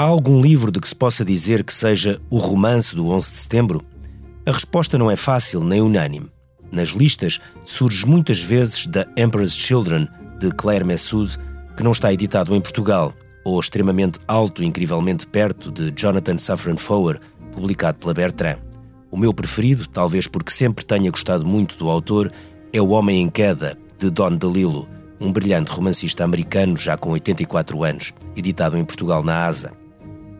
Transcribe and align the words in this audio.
Há 0.00 0.04
algum 0.04 0.40
livro 0.40 0.72
de 0.72 0.80
que 0.80 0.88
se 0.88 0.96
possa 0.96 1.22
dizer 1.22 1.62
que 1.62 1.74
seja 1.74 2.18
o 2.30 2.38
romance 2.38 2.96
do 2.96 3.10
11 3.10 3.32
de 3.32 3.36
setembro? 3.36 3.84
A 4.46 4.50
resposta 4.50 4.96
não 4.96 5.10
é 5.10 5.14
fácil 5.14 5.62
nem 5.62 5.82
unânime. 5.82 6.30
Nas 6.72 6.88
listas 6.88 7.38
surge 7.66 8.06
muitas 8.06 8.42
vezes 8.42 8.86
The 8.86 9.06
Emperor's 9.14 9.54
Children, 9.54 10.08
de 10.38 10.52
Claire 10.52 10.86
Messoud, 10.86 11.38
que 11.76 11.82
não 11.82 11.92
está 11.92 12.10
editado 12.10 12.56
em 12.56 12.62
Portugal, 12.62 13.12
ou 13.44 13.60
Extremamente 13.60 14.18
Alto 14.26 14.62
e 14.62 14.66
Incrivelmente 14.66 15.26
Perto, 15.26 15.70
de 15.70 15.92
Jonathan 15.94 16.38
Safran 16.38 16.78
Foer, 16.78 17.20
publicado 17.52 17.98
pela 17.98 18.14
Bertrand. 18.14 18.56
O 19.10 19.18
meu 19.18 19.34
preferido, 19.34 19.86
talvez 19.86 20.26
porque 20.26 20.50
sempre 20.50 20.82
tenha 20.82 21.10
gostado 21.10 21.46
muito 21.46 21.76
do 21.76 21.90
autor, 21.90 22.32
é 22.72 22.80
O 22.80 22.88
Homem 22.88 23.20
em 23.20 23.28
Queda, 23.28 23.76
de 23.98 24.08
Don 24.08 24.34
DeLillo, 24.34 24.88
um 25.20 25.30
brilhante 25.30 25.70
romancista 25.70 26.24
americano 26.24 26.74
já 26.74 26.96
com 26.96 27.10
84 27.10 27.84
anos, 27.84 28.14
editado 28.34 28.78
em 28.78 28.84
Portugal 28.86 29.22
na 29.22 29.44
ASA. 29.44 29.78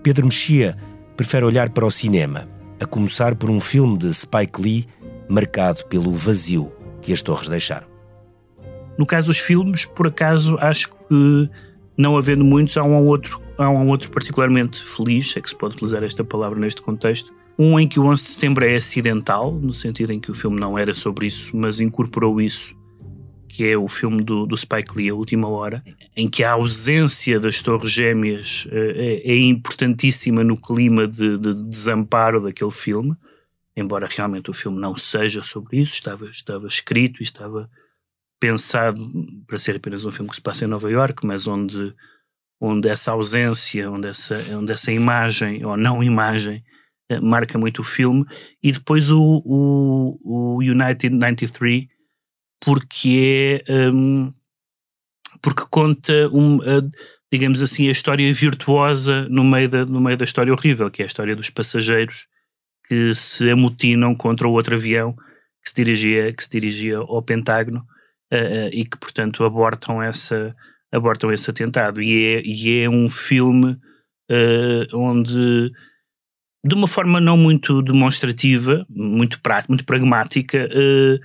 Pedro 0.02 0.24
Mexia 0.24 0.76
prefere 1.16 1.44
olhar 1.44 1.68
para 1.70 1.84
o 1.84 1.90
cinema, 1.90 2.48
a 2.80 2.86
começar 2.86 3.34
por 3.34 3.50
um 3.50 3.60
filme 3.60 3.98
de 3.98 4.12
Spike 4.14 4.60
Lee 4.60 4.86
marcado 5.28 5.84
pelo 5.86 6.10
vazio 6.10 6.72
que 7.02 7.12
as 7.12 7.20
torres 7.20 7.48
deixaram. 7.48 7.86
No 8.96 9.04
caso 9.04 9.26
dos 9.26 9.38
filmes, 9.38 9.84
por 9.84 10.06
acaso, 10.06 10.56
acho 10.58 10.88
que 10.88 11.50
não 11.96 12.16
havendo 12.16 12.44
muitos, 12.44 12.76
há 12.78 12.82
um 12.82 13.06
outro, 13.06 13.42
há 13.58 13.68
um 13.68 13.88
outro 13.88 14.10
particularmente 14.10 14.82
feliz, 14.82 15.36
é 15.36 15.40
que 15.40 15.50
se 15.50 15.56
pode 15.56 15.74
utilizar 15.74 16.02
esta 16.02 16.24
palavra 16.24 16.58
neste 16.58 16.80
contexto, 16.80 17.34
um 17.58 17.78
em 17.78 17.86
que 17.86 18.00
o 18.00 18.06
11 18.06 18.22
de 18.22 18.28
setembro 18.30 18.64
é 18.64 18.76
acidental, 18.76 19.52
no 19.52 19.74
sentido 19.74 20.12
em 20.12 20.20
que 20.20 20.30
o 20.30 20.34
filme 20.34 20.58
não 20.58 20.78
era 20.78 20.94
sobre 20.94 21.26
isso, 21.26 21.54
mas 21.54 21.80
incorporou 21.80 22.40
isso 22.40 22.74
que 23.50 23.66
é 23.66 23.76
o 23.76 23.88
filme 23.88 24.22
do, 24.22 24.46
do 24.46 24.56
Spike 24.56 24.96
Lee, 24.96 25.10
A 25.10 25.14
Última 25.14 25.48
Hora, 25.48 25.82
em 26.16 26.28
que 26.28 26.44
a 26.44 26.52
ausência 26.52 27.40
das 27.40 27.60
Torres 27.60 27.90
Gêmeas 27.90 28.66
uh, 28.66 28.70
é, 28.72 29.22
é, 29.24 29.36
importantíssima 29.38 30.44
no 30.44 30.56
clima 30.56 31.08
de, 31.08 31.36
de, 31.36 31.68
desamparo 31.68 32.40
daquele 32.40 32.70
filme, 32.70 33.16
embora 33.76 34.08
realmente 34.08 34.50
o 34.50 34.54
filme 34.54 34.78
não 34.78 34.94
seja 34.94 35.42
sobre 35.42 35.80
isso, 35.80 35.94
estava, 35.94 36.26
estava 36.26 36.68
escrito 36.68 37.20
e 37.20 37.24
estava 37.24 37.68
pensado 38.38 39.04
para 39.48 39.58
ser 39.58 39.76
apenas 39.76 40.04
um 40.04 40.12
filme 40.12 40.30
que 40.30 40.36
se 40.36 40.42
passa 40.42 40.64
em 40.64 40.68
Nova 40.68 40.88
York, 40.88 41.26
mas 41.26 41.48
onde, 41.48 41.92
onde 42.60 42.88
essa 42.88 43.10
ausência, 43.10 43.90
onde 43.90 44.06
essa, 44.06 44.36
onde 44.56 44.70
essa 44.70 44.92
imagem 44.92 45.66
ou 45.66 45.76
não 45.76 46.04
imagem 46.04 46.62
uh, 47.10 47.20
marca 47.20 47.58
muito 47.58 47.80
o 47.80 47.84
filme, 47.84 48.24
e 48.62 48.70
depois 48.70 49.10
o, 49.10 49.42
o, 49.44 50.18
o 50.22 50.58
United 50.58 51.10
93 51.16 51.88
porque 52.64 53.64
é 53.66 53.90
um, 53.90 54.32
porque 55.42 55.62
conta 55.70 56.28
um, 56.32 56.58
digamos 57.32 57.62
assim 57.62 57.88
a 57.88 57.92
história 57.92 58.32
virtuosa 58.32 59.26
no 59.28 59.44
meio 59.44 59.68
da 59.68 59.86
no 59.86 60.00
meio 60.00 60.16
da 60.16 60.24
história 60.24 60.52
horrível 60.52 60.90
que 60.90 61.02
é 61.02 61.04
a 61.04 61.06
história 61.06 61.34
dos 61.34 61.50
passageiros 61.50 62.26
que 62.86 63.14
se 63.14 63.50
amotinam 63.50 64.14
contra 64.14 64.46
o 64.46 64.52
outro 64.52 64.74
avião 64.74 65.14
que 65.62 65.70
se 65.70 65.74
dirigia 65.74 66.32
que 66.32 66.42
se 66.42 66.50
dirigia 66.50 66.98
ao 66.98 67.22
Pentágono 67.22 67.80
uh, 68.32 68.66
uh, 68.66 68.70
e 68.72 68.84
que 68.84 68.98
portanto 68.98 69.44
abortam 69.44 70.02
essa 70.02 70.54
abortam 70.92 71.32
esse 71.32 71.50
atentado. 71.50 72.02
E 72.02 72.36
é, 72.36 72.42
e 72.44 72.80
é 72.80 72.88
um 72.88 73.08
filme 73.08 73.72
uh, 74.30 74.96
onde 74.96 75.70
de 76.62 76.74
uma 76.74 76.86
forma 76.86 77.20
não 77.20 77.38
muito 77.38 77.80
demonstrativa, 77.80 78.84
muito 78.90 79.40
muito 79.68 79.84
pragmática, 79.84 80.68
uh, 80.68 81.20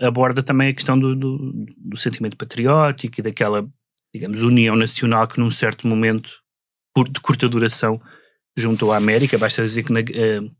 aborda 0.00 0.42
também 0.42 0.68
a 0.68 0.74
questão 0.74 0.98
do, 0.98 1.14
do, 1.14 1.52
do, 1.76 1.96
sentimento 1.96 2.36
patriótico 2.36 3.20
e 3.20 3.22
daquela, 3.22 3.68
digamos, 4.14 4.42
união 4.42 4.76
nacional 4.76 5.26
que 5.26 5.40
num 5.40 5.50
certo 5.50 5.86
momento 5.86 6.30
de 7.10 7.20
curta 7.20 7.48
duração 7.48 8.00
juntou 8.56 8.92
à 8.92 8.96
América. 8.96 9.38
Basta 9.38 9.62
dizer 9.62 9.84
que 9.84 9.92
na, 9.92 10.00
uh, 10.00 10.50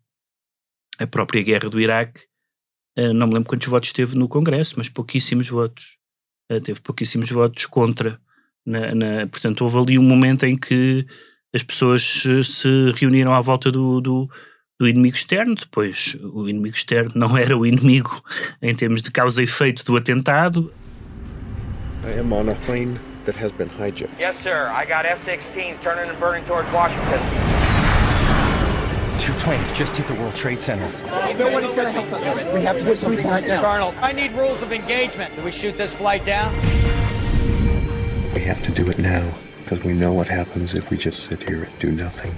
a 0.98 1.06
própria 1.06 1.42
guerra 1.42 1.68
do 1.68 1.80
Iraque, 1.80 2.20
uh, 2.98 3.12
não 3.12 3.26
me 3.26 3.34
lembro 3.34 3.48
quantos 3.48 3.68
votos 3.68 3.92
teve 3.92 4.16
no 4.16 4.28
Congresso, 4.28 4.74
mas 4.78 4.88
pouquíssimos 4.88 5.48
votos. 5.48 5.84
teve 6.64 6.80
pouquíssimos 6.80 7.30
votos 7.30 7.66
contra. 7.66 8.18
Na, 8.64 8.94
na, 8.94 9.26
portanto, 9.26 9.62
houve 9.62 9.78
ali 9.78 9.98
um 9.98 10.02
momento 10.02 10.44
em 10.44 10.56
que 10.56 11.06
as 11.54 11.62
pessoas 11.62 12.24
se 12.42 12.90
reuniram 12.96 13.34
à 13.34 13.40
volta 13.40 13.70
do, 13.70 14.00
do 14.00 14.28
do 14.78 14.86
inimigo 14.86 15.16
externo, 15.16 15.54
depois 15.54 16.16
o 16.34 16.48
inimigo 16.48 16.74
externo 16.74 17.12
não 17.14 17.36
era 17.36 17.56
o 17.56 17.64
inimigo 17.64 18.22
em 18.60 18.74
termos 18.74 19.00
de 19.00 19.10
causa 19.10 19.40
e 19.40 19.44
efeito 19.44 19.84
do 19.84 19.96
atentado. 19.96 20.72
I 22.04 22.18
am 22.20 22.32
on 22.32 22.48
a 22.48 22.54
plane 22.66 22.98
that 23.24 23.36
has 23.36 23.50
been 23.52 23.68
hijacked. 23.68 24.20
Yes, 24.20 24.36
sir. 24.36 24.70
I 24.70 24.84
got 24.86 25.06
F-16s 25.06 25.80
turning 25.80 26.08
and 26.08 26.18
burning 26.20 26.44
towards 26.44 26.70
Washington. 26.72 27.20
Two 29.18 29.32
planes 29.42 29.72
just 29.72 29.96
hit 29.96 30.06
the 30.06 30.14
World 30.14 30.34
Trade 30.34 30.60
Center. 30.60 30.88
Nobody's 31.38 31.74
going 31.74 31.86
to 31.86 31.92
help 31.92 32.12
us. 32.12 32.22
We 32.52 32.60
have 32.60 32.78
to 32.78 32.84
do 32.84 32.94
something 32.94 33.26
right 33.26 33.44
now. 33.44 33.60
Colonel, 33.62 33.94
I 34.00 34.12
need 34.12 34.32
rules 34.32 34.62
of 34.62 34.72
engagement. 34.72 35.34
Do 35.34 35.42
we 35.42 35.50
shoot 35.50 35.76
this 35.76 35.92
flight 35.92 36.24
down? 36.24 36.54
We 38.34 38.42
have 38.42 38.62
to 38.64 38.70
do 38.70 38.88
it 38.88 38.98
now, 38.98 39.26
because 39.64 39.82
we 39.82 39.94
know 39.94 40.12
what 40.12 40.28
happens 40.28 40.74
if 40.74 40.90
we 40.90 40.98
just 40.98 41.24
sit 41.24 41.42
here 41.42 41.64
and 41.64 41.78
do 41.80 41.90
nothing. 41.90 42.34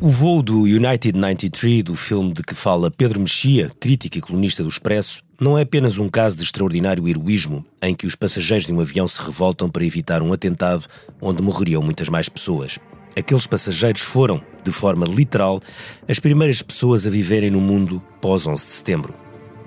O 0.00 0.10
voo 0.10 0.44
do 0.44 0.60
United 0.60 1.18
93, 1.18 1.82
do 1.82 1.96
filme 1.96 2.32
de 2.32 2.44
que 2.44 2.54
fala 2.54 2.88
Pedro 2.88 3.18
Mexia, 3.18 3.68
crítico 3.80 4.16
e 4.16 4.20
colunista 4.20 4.62
do 4.62 4.68
Expresso, 4.68 5.24
não 5.40 5.58
é 5.58 5.62
apenas 5.62 5.98
um 5.98 6.08
caso 6.08 6.36
de 6.36 6.44
extraordinário 6.44 7.08
heroísmo 7.08 7.66
em 7.82 7.96
que 7.96 8.06
os 8.06 8.14
passageiros 8.14 8.64
de 8.64 8.72
um 8.72 8.80
avião 8.80 9.08
se 9.08 9.20
revoltam 9.20 9.68
para 9.68 9.84
evitar 9.84 10.22
um 10.22 10.32
atentado 10.32 10.86
onde 11.20 11.42
morreriam 11.42 11.82
muitas 11.82 12.08
mais 12.08 12.28
pessoas. 12.28 12.78
Aqueles 13.16 13.48
passageiros 13.48 14.02
foram, 14.02 14.40
de 14.62 14.70
forma 14.70 15.04
literal, 15.04 15.60
as 16.08 16.20
primeiras 16.20 16.62
pessoas 16.62 17.04
a 17.04 17.10
viverem 17.10 17.50
no 17.50 17.60
mundo 17.60 18.00
pós 18.20 18.46
11 18.46 18.64
de 18.64 18.70
setembro. 18.70 19.14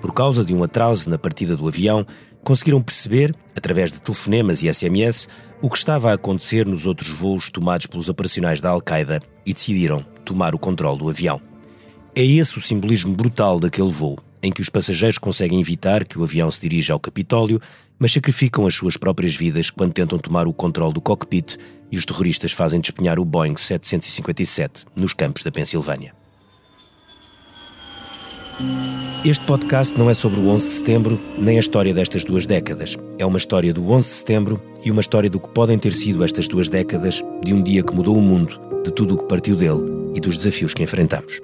Por 0.00 0.14
causa 0.14 0.42
de 0.42 0.54
um 0.54 0.64
atraso 0.64 1.10
na 1.10 1.18
partida 1.18 1.58
do 1.58 1.68
avião, 1.68 2.06
conseguiram 2.42 2.80
perceber, 2.80 3.34
através 3.54 3.92
de 3.92 4.00
telefonemas 4.00 4.62
e 4.62 4.72
SMS, 4.72 5.28
o 5.60 5.68
que 5.68 5.76
estava 5.76 6.10
a 6.10 6.14
acontecer 6.14 6.66
nos 6.66 6.86
outros 6.86 7.10
voos 7.10 7.50
tomados 7.50 7.86
pelos 7.86 8.08
operacionais 8.08 8.62
da 8.62 8.70
Al-Qaeda 8.70 9.20
e 9.44 9.52
decidiram 9.52 10.11
tomar 10.22 10.54
o 10.54 10.58
controle 10.58 10.98
do 10.98 11.08
avião. 11.08 11.40
É 12.14 12.24
esse 12.24 12.58
o 12.58 12.60
simbolismo 12.60 13.14
brutal 13.14 13.58
daquele 13.58 13.90
voo, 13.90 14.18
em 14.42 14.50
que 14.50 14.60
os 14.60 14.68
passageiros 14.68 15.18
conseguem 15.18 15.60
evitar 15.60 16.04
que 16.04 16.18
o 16.18 16.24
avião 16.24 16.50
se 16.50 16.60
dirija 16.60 16.92
ao 16.92 17.00
Capitólio, 17.00 17.60
mas 17.98 18.12
sacrificam 18.12 18.66
as 18.66 18.74
suas 18.74 18.96
próprias 18.96 19.34
vidas 19.34 19.70
quando 19.70 19.92
tentam 19.92 20.18
tomar 20.18 20.46
o 20.46 20.52
controle 20.52 20.92
do 20.92 21.00
cockpit 21.00 21.56
e 21.90 21.96
os 21.96 22.04
terroristas 22.04 22.52
fazem 22.52 22.80
despenhar 22.80 23.18
o 23.18 23.24
Boeing 23.24 23.56
757 23.56 24.84
nos 24.96 25.12
campos 25.12 25.44
da 25.44 25.52
Pensilvânia. 25.52 26.12
Este 29.24 29.44
podcast 29.46 29.96
não 29.96 30.10
é 30.10 30.14
sobre 30.14 30.40
o 30.40 30.48
11 30.48 30.66
de 30.66 30.74
setembro, 30.74 31.20
nem 31.38 31.56
a 31.56 31.60
história 31.60 31.94
destas 31.94 32.24
duas 32.24 32.44
décadas. 32.44 32.96
É 33.18 33.24
uma 33.24 33.38
história 33.38 33.72
do 33.72 33.88
11 33.88 34.08
de 34.08 34.14
setembro 34.14 34.62
e 34.84 34.90
uma 34.90 35.00
história 35.00 35.30
do 35.30 35.38
que 35.38 35.48
podem 35.48 35.78
ter 35.78 35.92
sido 35.92 36.24
estas 36.24 36.48
duas 36.48 36.68
décadas, 36.68 37.22
de 37.44 37.54
um 37.54 37.62
dia 37.62 37.82
que 37.82 37.94
mudou 37.94 38.16
o 38.16 38.20
mundo, 38.20 38.60
de 38.82 38.92
tudo 38.92 39.14
o 39.14 39.18
que 39.18 39.24
partiu 39.24 39.56
dele 39.56 39.84
e 40.14 40.20
dos 40.20 40.36
desafios 40.36 40.74
que 40.74 40.82
enfrentamos. 40.82 41.40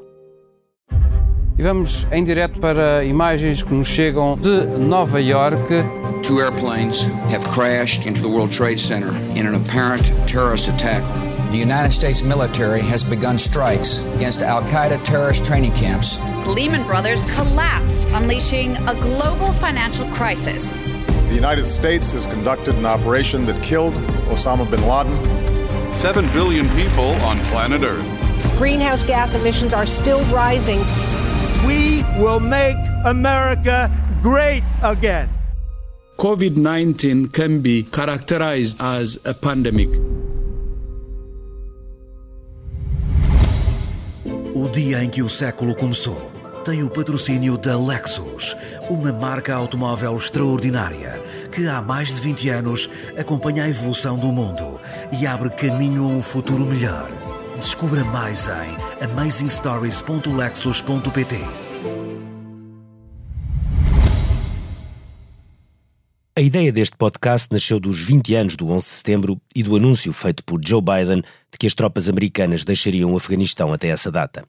E 1.58 1.62
vamos 1.62 2.06
em 2.12 2.22
direto 2.22 2.60
para 2.60 3.04
imagens 3.04 3.64
que 3.64 3.74
nos 3.74 3.88
chegam 3.88 4.36
de 4.36 4.64
Nova 4.78 5.20
York. 5.20 5.68
Two 6.22 6.40
airplanes 6.40 7.06
have 7.32 7.44
crashed 7.48 8.06
into 8.06 8.22
the 8.22 8.28
World 8.28 8.52
Trade 8.52 8.78
Center 8.78 9.10
in 9.34 9.44
an 9.44 9.56
apparent 9.56 10.12
terrorist 10.28 10.68
attack. 10.68 11.02
The 11.50 11.58
United 11.58 11.92
States 11.92 12.22
military 12.22 12.80
has 12.82 13.02
begun 13.02 13.38
strikes 13.38 14.04
against 14.14 14.42
Al 14.42 14.62
Qaeda 14.64 15.02
terrorist 15.02 15.44
training 15.44 15.72
camps. 15.72 16.20
Lehman 16.46 16.86
Brothers 16.86 17.22
collapsed, 17.34 18.06
unleashing 18.12 18.76
a 18.86 18.94
global 18.94 19.52
financial 19.54 20.06
crisis. 20.12 20.70
The 21.28 21.34
United 21.34 21.64
States 21.64 22.12
has 22.12 22.26
conducted 22.28 22.76
an 22.76 22.86
operation 22.86 23.46
that 23.46 23.60
killed 23.64 23.94
Osama 24.30 24.70
bin 24.70 24.86
Laden. 24.86 25.57
Seven 25.98 26.26
billion 26.32 26.68
people 26.76 27.10
on 27.26 27.40
planet 27.50 27.82
Earth. 27.82 28.06
Greenhouse 28.56 29.02
gas 29.02 29.34
emissions 29.34 29.74
are 29.74 29.84
still 29.84 30.22
rising. 30.30 30.78
We 31.66 32.04
will 32.22 32.38
make 32.38 32.76
America 33.04 33.90
great 34.22 34.62
again. 34.84 35.28
COVID 36.16 36.56
19 36.56 37.28
can 37.30 37.60
be 37.62 37.82
characterized 37.82 38.80
as 38.80 39.18
a 39.24 39.34
pandemic. 39.34 39.88
O 44.54 44.68
dia 44.68 45.02
em 45.02 45.10
que 45.10 45.22
o 45.22 45.28
século 45.28 45.74
começou 45.74 46.37
tem 46.68 46.82
o 46.82 46.90
patrocínio 46.90 47.56
da 47.56 47.78
Lexus, 47.78 48.54
uma 48.90 49.10
marca 49.10 49.54
automóvel 49.54 50.14
extraordinária 50.18 51.14
que 51.50 51.66
há 51.66 51.80
mais 51.80 52.14
de 52.14 52.20
20 52.20 52.50
anos 52.50 52.90
acompanha 53.18 53.64
a 53.64 53.68
evolução 53.70 54.18
do 54.18 54.26
mundo 54.26 54.78
e 55.10 55.26
abre 55.26 55.48
caminho 55.48 56.04
a 56.04 56.08
um 56.08 56.20
futuro 56.20 56.66
melhor. 56.66 57.10
Descubra 57.58 58.04
mais 58.04 58.48
em 58.48 58.76
amazingstories.lexus.pt. 59.02 61.36
A 66.36 66.42
ideia 66.42 66.70
deste 66.70 66.98
podcast 66.98 67.48
nasceu 67.50 67.80
dos 67.80 67.98
20 68.02 68.34
anos 68.34 68.56
do 68.56 68.68
11 68.68 68.86
de 68.86 68.92
setembro 68.92 69.40
e 69.56 69.62
do 69.62 69.74
anúncio 69.74 70.12
feito 70.12 70.44
por 70.44 70.60
Joe 70.62 70.82
Biden 70.82 71.22
de 71.22 71.58
que 71.58 71.66
as 71.66 71.72
tropas 71.72 72.10
americanas 72.10 72.62
deixariam 72.62 73.14
o 73.14 73.16
Afeganistão 73.16 73.72
até 73.72 73.88
essa 73.88 74.12
data. 74.12 74.44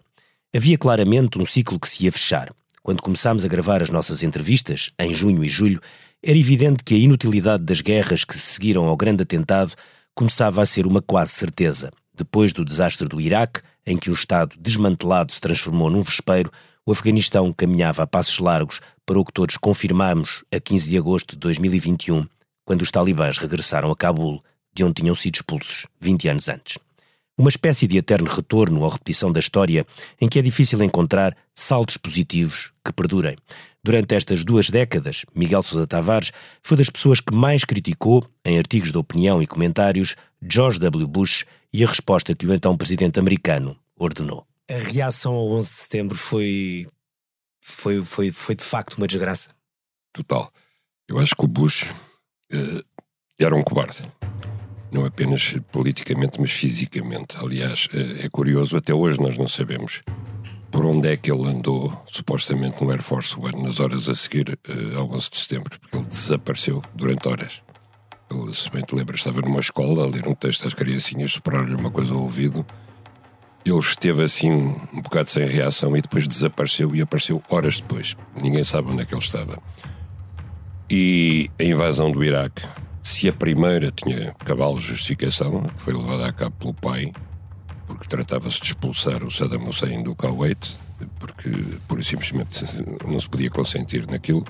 Havia 0.55 0.79
claramente 0.79 1.37
um 1.37 1.45
ciclo 1.45 1.79
que 1.79 1.87
se 1.87 2.05
ia 2.05 2.11
fechar. 2.11 2.51
Quando 2.81 3.03
começámos 3.03 3.45
a 3.45 3.47
gravar 3.47 3.83
as 3.83 3.91
nossas 3.91 4.23
entrevistas, 4.23 4.91
em 4.97 5.13
junho 5.13 5.43
e 5.43 5.47
julho, 5.47 5.79
era 6.23 6.39
evidente 6.39 6.83
que 6.83 6.95
a 6.95 6.97
inutilidade 6.97 7.63
das 7.63 7.81
guerras 7.81 8.23
que 8.23 8.33
se 8.33 8.41
seguiram 8.41 8.85
ao 8.85 8.97
grande 8.97 9.21
atentado 9.21 9.73
começava 10.15 10.59
a 10.59 10.65
ser 10.65 10.87
uma 10.87 11.03
quase 11.03 11.33
certeza. 11.33 11.91
Depois 12.17 12.51
do 12.51 12.65
desastre 12.65 13.07
do 13.07 13.21
Iraque, 13.21 13.61
em 13.85 13.95
que 13.95 14.09
um 14.09 14.13
Estado 14.13 14.55
desmantelado 14.59 15.31
se 15.31 15.39
transformou 15.39 15.87
num 15.87 16.01
vespeiro, 16.01 16.51
o 16.83 16.91
Afeganistão 16.91 17.53
caminhava 17.53 18.01
a 18.01 18.07
passos 18.07 18.39
largos 18.39 18.81
para 19.05 19.19
o 19.19 19.23
que 19.23 19.31
todos 19.31 19.55
confirmamos 19.55 20.43
a 20.51 20.59
15 20.59 20.89
de 20.89 20.97
agosto 20.97 21.33
de 21.33 21.41
2021, 21.41 22.25
quando 22.65 22.81
os 22.81 22.89
talibãs 22.89 23.37
regressaram 23.37 23.91
a 23.91 23.95
Cabul, 23.95 24.43
de 24.73 24.83
onde 24.83 24.95
tinham 24.95 25.13
sido 25.13 25.35
expulsos 25.35 25.85
20 26.01 26.27
anos 26.27 26.49
antes. 26.49 26.79
Uma 27.39 27.47
espécie 27.47 27.87
de 27.87 27.95
eterno 27.95 28.29
retorno 28.29 28.81
ou 28.81 28.89
repetição 28.89 29.31
da 29.31 29.39
história 29.39 29.87
em 30.19 30.27
que 30.27 30.37
é 30.37 30.41
difícil 30.41 30.83
encontrar 30.83 31.33
saltos 31.55 31.95
positivos 31.95 32.73
que 32.83 32.91
perdurem. 32.91 33.37
Durante 33.81 34.13
estas 34.13 34.43
duas 34.43 34.69
décadas, 34.69 35.23
Miguel 35.33 35.63
Sousa 35.63 35.87
Tavares 35.87 36.33
foi 36.61 36.75
das 36.75 36.89
pessoas 36.89 37.21
que 37.21 37.33
mais 37.33 37.63
criticou, 37.63 38.29
em 38.43 38.57
artigos 38.57 38.91
de 38.91 38.97
opinião 38.97 39.41
e 39.41 39.47
comentários, 39.47 40.17
George 40.41 40.79
W. 40.79 41.07
Bush 41.07 41.45
e 41.71 41.81
a 41.81 41.87
resposta 41.87 42.35
que 42.35 42.45
o 42.45 42.53
então 42.53 42.75
presidente 42.75 43.17
americano 43.19 43.79
ordenou. 43.95 44.45
A 44.69 44.77
reação 44.77 45.33
ao 45.33 45.47
11 45.51 45.69
de 45.69 45.75
setembro 45.75 46.17
foi, 46.17 46.87
foi, 47.61 48.03
foi, 48.03 48.33
foi 48.33 48.55
de 48.55 48.65
facto 48.65 48.95
uma 48.95 49.07
desgraça. 49.07 49.51
Total. 50.11 50.51
Eu 51.07 51.17
acho 51.17 51.33
que 51.37 51.45
o 51.45 51.47
Bush 51.47 51.89
uh, 52.51 52.83
era 53.39 53.55
um 53.55 53.63
cobarde. 53.63 54.03
Não 54.91 55.05
apenas 55.05 55.57
politicamente, 55.71 56.39
mas 56.41 56.51
fisicamente. 56.51 57.37
Aliás, 57.37 57.87
uh, 57.93 58.25
é 58.25 58.29
curioso, 58.29 58.75
até 58.75 58.93
hoje 58.93 59.19
nós 59.19 59.37
não 59.37 59.47
sabemos 59.47 60.01
por 60.71 60.85
onde 60.85 61.09
é 61.09 61.17
que 61.17 61.31
ele 61.31 61.47
andou, 61.47 61.91
supostamente 62.05 62.83
no 62.83 62.91
Air 62.91 63.01
Force 63.01 63.35
One, 63.39 63.63
nas 63.63 63.79
horas 63.79 64.07
a 64.07 64.15
seguir 64.15 64.49
uh, 64.49 64.97
ao 64.97 65.11
11 65.11 65.29
de 65.29 65.37
setembro, 65.37 65.79
porque 65.79 65.97
ele 65.97 66.05
desapareceu 66.05 66.81
durante 66.93 67.27
horas. 67.27 67.61
Ele, 68.31 68.53
se 68.53 68.69
bem 68.69 68.83
te 68.83 68.95
lembras, 68.95 69.19
estava 69.19 69.41
numa 69.41 69.59
escola 69.59 70.03
a 70.03 70.07
ler 70.07 70.27
um 70.27 70.35
texto 70.35 70.67
às 70.67 70.73
criancinhas, 70.73 71.33
soprar-lhe 71.33 71.73
uma 71.73 71.89
coisa 71.89 72.13
ao 72.13 72.21
ouvido. 72.21 72.65
Ele 73.65 73.79
esteve 73.79 74.23
assim 74.23 74.51
um 74.51 75.01
bocado 75.01 75.29
sem 75.29 75.47
reação 75.47 75.95
e 75.97 76.01
depois 76.01 76.27
desapareceu 76.27 76.95
e 76.95 77.01
apareceu 77.01 77.41
horas 77.49 77.81
depois. 77.81 78.15
Ninguém 78.41 78.63
sabe 78.63 78.89
onde 78.89 79.01
é 79.01 79.05
que 79.05 79.13
ele 79.13 79.21
estava. 79.21 79.61
E 80.89 81.49
a 81.59 81.63
invasão 81.63 82.11
do 82.11 82.23
Iraque, 82.23 82.63
se 83.01 83.29
a 83.29 83.33
primeira 83.33 83.91
tinha 83.91 84.33
cabal 84.45 84.77
justificação, 84.77 85.63
que 85.63 85.81
foi 85.81 85.93
levada 85.93 86.27
a 86.27 86.33
cabo 86.33 86.55
pelo 86.57 86.73
pai, 86.73 87.11
porque 87.87 88.07
tratava-se 88.07 88.59
de 88.59 88.67
expulsar 88.67 89.23
o 89.23 89.31
Saddam 89.31 89.67
Hussein 89.67 90.03
do 90.03 90.15
Kuwait, 90.15 90.77
porque 91.17 91.49
pura 91.87 92.01
e 92.01 92.03
simplesmente 92.03 92.63
não 93.07 93.19
se 93.19 93.29
podia 93.29 93.49
consentir 93.49 94.05
naquilo. 94.09 94.45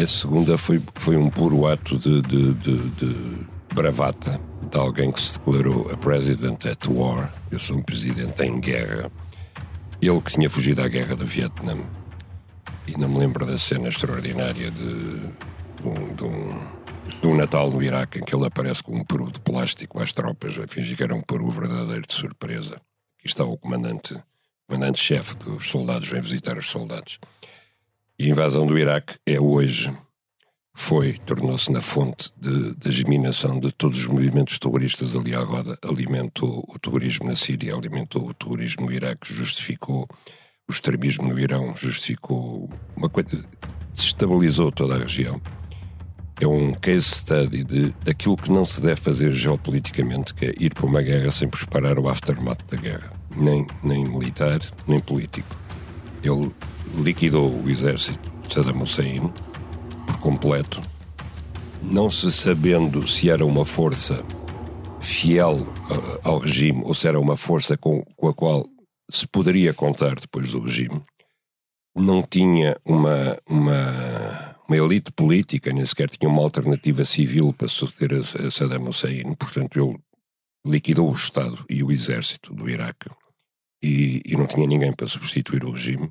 A 0.00 0.06
segunda 0.06 0.58
foi, 0.58 0.82
foi 0.94 1.16
um 1.16 1.30
puro 1.30 1.66
ato 1.66 1.98
de, 1.98 2.20
de, 2.22 2.54
de, 2.54 2.78
de 2.90 3.46
bravata 3.74 4.40
de 4.70 4.78
alguém 4.78 5.12
que 5.12 5.20
se 5.20 5.38
declarou 5.38 5.90
a 5.92 5.96
president 5.96 6.66
at 6.66 6.86
war. 6.88 7.32
Eu 7.50 7.58
sou 7.58 7.78
um 7.78 7.82
presidente 7.82 8.42
em 8.42 8.60
guerra. 8.60 9.10
Ele 10.00 10.20
que 10.20 10.32
tinha 10.32 10.50
fugido 10.50 10.82
à 10.82 10.88
guerra 10.88 11.14
do 11.14 11.24
Vietnã. 11.24 11.76
E 12.86 12.98
não 12.98 13.08
me 13.08 13.18
lembro 13.18 13.46
da 13.46 13.56
cena 13.56 13.88
extraordinária 13.88 14.70
de, 14.70 15.18
de, 16.16 16.24
um, 16.24 16.66
um 17.26 17.34
Natal 17.34 17.70
no 17.70 17.82
Iraque 17.82 18.18
em 18.18 18.22
que 18.22 18.34
ele 18.34 18.46
aparece 18.46 18.82
com 18.82 18.96
um 18.96 19.04
peru 19.04 19.30
de 19.30 19.40
plástico 19.40 20.00
às 20.00 20.12
tropas 20.12 20.58
a 20.58 20.66
fingir 20.68 20.96
que 20.96 21.02
era 21.02 21.14
um 21.14 21.22
peru 21.22 21.50
verdadeiro 21.50 22.02
de 22.06 22.14
surpresa. 22.14 22.74
Aqui 23.18 23.26
está 23.26 23.44
o 23.44 23.56
comandante, 23.56 24.16
comandante-chefe 24.66 25.36
dos 25.36 25.68
soldados, 25.68 26.08
vem 26.08 26.20
visitar 26.20 26.56
os 26.58 26.66
soldados. 26.66 27.18
E 28.18 28.26
a 28.26 28.28
invasão 28.28 28.66
do 28.66 28.78
Iraque 28.78 29.16
é 29.26 29.40
hoje, 29.40 29.92
foi, 30.74 31.14
tornou-se 31.14 31.70
na 31.70 31.80
fonte 31.80 32.30
de, 32.36 32.74
de 32.74 32.90
germinação 32.90 33.60
de 33.60 33.70
todos 33.72 34.00
os 34.00 34.06
movimentos 34.06 34.58
terroristas 34.58 35.14
ali 35.14 35.34
à 35.34 35.40
roda, 35.40 35.78
alimentou 35.84 36.64
o 36.68 36.78
terrorismo 36.78 37.26
na 37.26 37.36
Síria, 37.36 37.74
alimentou 37.74 38.28
o 38.28 38.34
terrorismo 38.34 38.86
no 38.86 38.92
Iraque, 38.92 39.32
justificou 39.32 40.06
o 40.68 40.72
extremismo 40.72 41.28
no 41.28 41.38
Irão, 41.38 41.74
justificou 41.74 42.68
uma 42.96 43.08
coisa, 43.08 43.44
desestabilizou 43.92 44.72
toda 44.72 44.96
a 44.96 44.98
região. 44.98 45.40
É 46.40 46.46
um 46.46 46.72
case 46.72 47.02
study 47.02 47.62
de, 47.62 47.94
daquilo 48.04 48.36
que 48.36 48.50
não 48.50 48.64
se 48.64 48.82
deve 48.82 49.00
fazer 49.00 49.32
geopoliticamente, 49.32 50.34
que 50.34 50.46
é 50.46 50.54
ir 50.58 50.74
para 50.74 50.86
uma 50.86 51.00
guerra 51.00 51.30
sem 51.30 51.48
preparar 51.48 51.98
o 51.98 52.08
aftermath 52.08 52.64
da 52.70 52.76
guerra, 52.76 53.12
nem, 53.36 53.66
nem 53.82 54.04
militar, 54.04 54.60
nem 54.86 54.98
político. 54.98 55.56
Ele 56.22 56.50
liquidou 56.96 57.62
o 57.62 57.70
exército 57.70 58.32
de 58.46 58.52
Saddam 58.52 58.82
Hussein 58.82 59.32
por 60.06 60.18
completo, 60.18 60.82
não 61.82 62.10
se 62.10 62.32
sabendo 62.32 63.06
se 63.06 63.30
era 63.30 63.44
uma 63.44 63.64
força 63.64 64.24
fiel 65.00 65.56
uh, 65.56 66.28
ao 66.28 66.38
regime 66.38 66.82
ou 66.84 66.94
se 66.94 67.06
era 67.06 67.20
uma 67.20 67.36
força 67.36 67.76
com, 67.76 68.00
com 68.16 68.28
a 68.28 68.34
qual 68.34 68.64
se 69.10 69.26
poderia 69.28 69.72
contar 69.74 70.14
depois 70.14 70.50
do 70.50 70.60
regime. 70.60 71.00
Não 71.94 72.22
tinha 72.22 72.76
uma, 72.84 73.38
uma, 73.48 74.53
uma 74.68 74.76
elite 74.76 75.12
política, 75.12 75.72
nem 75.72 75.84
sequer 75.84 76.08
tinha 76.08 76.28
uma 76.28 76.42
alternativa 76.42 77.04
civil 77.04 77.52
para 77.52 77.68
suceder 77.68 78.18
a, 78.18 78.46
a 78.46 78.50
Saddam 78.50 78.88
Hussein. 78.88 79.34
Portanto, 79.34 79.78
ele 79.78 79.98
liquidou 80.66 81.10
o 81.10 81.14
Estado 81.14 81.64
e 81.68 81.82
o 81.82 81.92
exército 81.92 82.54
do 82.54 82.68
Iraque 82.68 83.10
e, 83.82 84.22
e 84.24 84.36
não 84.36 84.46
tinha 84.46 84.66
ninguém 84.66 84.92
para 84.92 85.06
substituir 85.06 85.64
o 85.64 85.70
regime. 85.70 86.10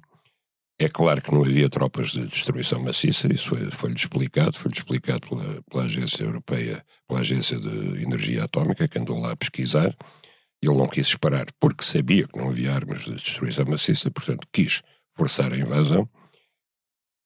É 0.80 0.90
claro 0.90 1.22
que 1.22 1.32
não 1.32 1.44
havia 1.44 1.70
tropas 1.70 2.12
de 2.12 2.26
destruição 2.26 2.80
maciça, 2.80 3.32
isso 3.32 3.50
foi-lhe 3.50 3.72
foi 3.72 3.94
explicado, 3.94 4.58
foi-lhe 4.58 4.76
explicado 4.76 5.28
pela, 5.28 5.62
pela, 5.64 5.84
Agência 5.84 6.24
Europeia, 6.24 6.84
pela 7.08 7.22
Agência 7.22 7.58
de 7.58 8.04
Energia 8.04 8.44
Atómica, 8.44 8.88
que 8.88 9.00
andou 9.00 9.20
lá 9.20 9.32
a 9.32 9.36
pesquisar. 9.36 9.96
Ele 10.62 10.78
não 10.78 10.88
quis 10.88 11.08
disparar 11.08 11.46
porque 11.60 11.84
sabia 11.84 12.28
que 12.28 12.38
não 12.38 12.50
havia 12.50 12.74
armas 12.74 13.06
de 13.06 13.14
destruição 13.14 13.66
maciça, 13.66 14.10
portanto 14.12 14.48
quis 14.52 14.82
forçar 15.12 15.52
a 15.54 15.58
invasão. 15.58 16.10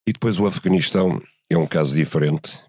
E 0.07 0.13
depois 0.13 0.39
o 0.39 0.47
Afeganistão 0.47 1.21
é 1.49 1.57
um 1.57 1.67
caso 1.67 1.93
diferente. 1.93 2.63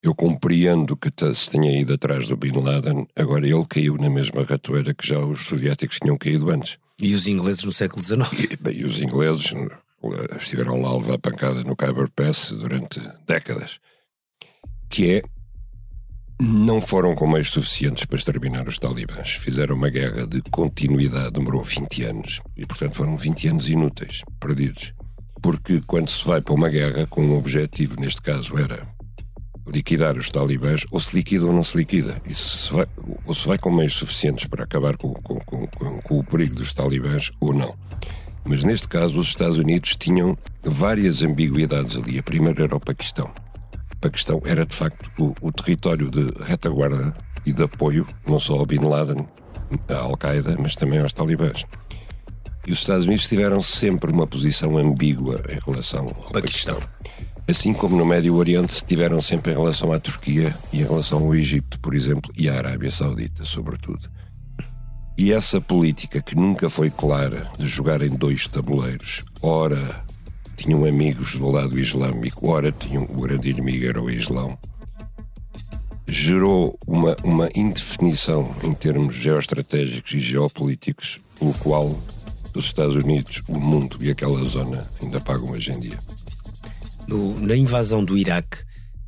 Eu 0.00 0.14
compreendo 0.14 0.96
que 0.96 1.10
se 1.34 1.50
tenha 1.50 1.80
ido 1.80 1.94
atrás 1.94 2.28
do 2.28 2.36
Bin 2.36 2.52
Laden, 2.52 3.08
agora 3.16 3.44
ele 3.44 3.66
caiu 3.68 3.96
na 3.96 4.08
mesma 4.08 4.44
ratoeira 4.44 4.94
que 4.94 5.04
já 5.04 5.18
os 5.18 5.46
soviéticos 5.46 5.98
tinham 5.98 6.16
caído 6.16 6.48
antes. 6.48 6.78
E 7.02 7.12
os 7.12 7.26
ingleses 7.26 7.64
no 7.64 7.72
século 7.72 8.04
XIX. 8.04 8.52
E, 8.52 8.56
bem, 8.56 8.84
os 8.84 9.00
ingleses 9.00 9.52
estiveram 10.40 10.80
lá 10.80 10.90
a 10.90 10.96
levar 10.96 11.18
pancada 11.18 11.64
no 11.64 11.74
Khyber 11.74 12.08
Pass 12.14 12.52
durante 12.52 13.00
décadas. 13.26 13.80
Que 14.88 15.16
é. 15.16 15.22
Não 16.40 16.80
foram 16.80 17.16
com 17.16 17.26
meios 17.26 17.50
suficientes 17.50 18.04
para 18.04 18.16
exterminar 18.16 18.68
os 18.68 18.78
talibãs. 18.78 19.30
Fizeram 19.32 19.74
uma 19.74 19.90
guerra 19.90 20.24
de 20.24 20.40
continuidade, 20.52 21.32
demorou 21.32 21.64
20 21.64 22.04
anos. 22.04 22.40
E, 22.56 22.64
portanto, 22.64 22.94
foram 22.94 23.16
20 23.16 23.48
anos 23.48 23.68
inúteis, 23.68 24.22
perdidos. 24.38 24.94
Porque 25.42 25.80
quando 25.86 26.10
se 26.10 26.26
vai 26.26 26.40
para 26.40 26.54
uma 26.54 26.68
guerra 26.68 27.06
com 27.06 27.22
um 27.22 27.36
objetivo, 27.36 27.96
neste 28.00 28.20
caso 28.20 28.58
era 28.58 28.86
liquidar 29.72 30.16
os 30.16 30.30
talibãs, 30.30 30.86
ou 30.90 31.00
se 31.00 31.14
liquida 31.14 31.46
ou 31.46 31.52
não 31.52 31.62
se 31.62 31.76
liquida. 31.76 32.20
Se 32.32 32.72
vai, 32.72 32.86
ou 33.26 33.34
se 33.34 33.46
vai 33.46 33.58
com 33.58 33.70
meios 33.70 33.94
suficientes 33.94 34.46
para 34.46 34.64
acabar 34.64 34.96
com, 34.96 35.12
com, 35.14 35.38
com, 35.40 35.66
com, 36.00 36.18
o 36.18 36.24
perigo 36.24 36.54
dos 36.54 36.72
talibãs, 36.72 37.30
ou 37.40 37.52
não. 37.52 37.74
Mas 38.44 38.64
neste 38.64 38.88
caso, 38.88 39.20
os 39.20 39.28
Estados 39.28 39.58
Unidos 39.58 39.94
tinham 39.96 40.36
várias 40.62 41.22
ambiguidades 41.22 41.96
ali. 41.96 42.18
A 42.18 42.22
primeira 42.22 42.64
era 42.64 42.76
o 42.76 42.80
Paquistão. 42.80 43.30
O 43.92 43.96
Paquistão 44.00 44.40
era, 44.44 44.64
de 44.64 44.74
facto, 44.74 45.10
o, 45.18 45.34
o 45.42 45.52
território 45.52 46.10
de 46.10 46.30
retaguarda 46.44 47.14
e 47.44 47.52
de 47.52 47.62
apoio, 47.62 48.06
não 48.26 48.40
só 48.40 48.54
ao 48.54 48.66
Bin 48.66 48.80
Laden, 48.80 49.26
à 49.88 49.96
Al-Qaeda, 49.96 50.56
mas 50.58 50.74
também 50.74 51.00
aos 51.00 51.12
talibãs. 51.12 51.64
E 52.68 52.72
os 52.72 52.80
Estados 52.80 53.06
Unidos 53.06 53.26
tiveram 53.26 53.60
sempre 53.60 54.12
uma 54.12 54.26
posição 54.26 54.76
ambígua 54.76 55.42
em 55.48 55.58
relação 55.64 56.02
ao 56.02 56.32
Paquistão. 56.32 56.76
Paquistão 56.76 56.98
assim 57.48 57.72
como 57.72 57.96
no 57.96 58.04
Médio 58.04 58.34
Oriente 58.34 58.84
tiveram 58.84 59.22
sempre 59.22 59.52
em 59.52 59.56
relação 59.56 59.90
à 59.90 59.98
Turquia 59.98 60.54
e 60.70 60.80
em 60.80 60.84
relação 60.84 61.24
ao 61.24 61.34
Egito, 61.34 61.80
por 61.80 61.94
exemplo, 61.94 62.30
e 62.36 62.46
à 62.46 62.58
Arábia 62.58 62.90
Saudita, 62.90 63.42
sobretudo. 63.42 64.10
E 65.16 65.32
essa 65.32 65.58
política 65.58 66.20
que 66.20 66.36
nunca 66.36 66.68
foi 66.68 66.90
clara 66.90 67.50
de 67.58 67.66
jogar 67.66 68.02
em 68.02 68.10
dois 68.10 68.46
tabuleiros, 68.46 69.24
ora 69.40 69.82
tinham 70.56 70.84
amigos 70.84 71.36
do 71.36 71.50
lado 71.50 71.78
islâmico, 71.78 72.50
ora 72.50 72.70
tinham 72.70 73.04
o 73.04 73.22
grande 73.22 73.48
inimigo 73.48 73.86
era 73.86 74.02
o 74.02 74.10
Islão, 74.10 74.58
gerou 76.06 76.78
uma, 76.86 77.16
uma 77.24 77.48
indefinição 77.54 78.54
em 78.62 78.74
termos 78.74 79.14
geoestratégicos 79.14 80.12
e 80.12 80.20
geopolíticos, 80.20 81.20
pelo 81.38 81.54
qual 81.54 81.98
os 82.58 82.66
Estados 82.66 82.96
Unidos, 82.96 83.42
o 83.48 83.60
mundo 83.60 83.96
e 84.00 84.10
aquela 84.10 84.44
zona 84.44 84.88
ainda 85.00 85.20
pagam 85.20 85.50
hoje 85.50 85.72
em 85.72 85.80
dia 85.80 85.98
no, 87.08 87.40
na 87.40 87.56
invasão 87.56 88.04
do 88.04 88.16
Iraque, 88.16 88.58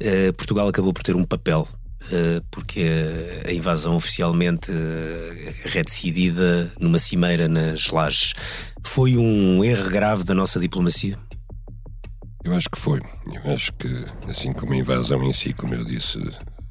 uh, 0.03 0.33
Portugal 0.33 0.67
acabou 0.67 0.93
por 0.93 1.03
ter 1.03 1.15
um 1.15 1.25
papel, 1.25 1.69
uh, 1.71 2.45
porque 2.51 2.83
a 3.47 3.53
invasão 3.53 3.95
oficialmente 3.95 4.73
é 5.75 5.83
decidida 5.83 6.73
numa 6.81 6.99
cimeira 6.99 7.47
nas 7.47 7.91
lajes. 7.91 8.33
Foi 8.83 9.17
um 9.17 9.63
erro 9.63 9.91
grave 9.91 10.25
da 10.25 10.35
nossa 10.35 10.59
diplomacia? 10.59 11.17
Eu 12.43 12.55
acho 12.55 12.71
que 12.71 12.79
foi. 12.79 13.01
Eu 13.45 13.53
acho 13.53 13.71
que, 13.75 14.07
assim 14.27 14.51
como 14.55 14.73
a 14.73 14.77
invasão 14.77 15.23
em 15.23 15.33
si, 15.33 15.53
como 15.53 15.75
eu 15.75 15.85
disse, 15.85 16.19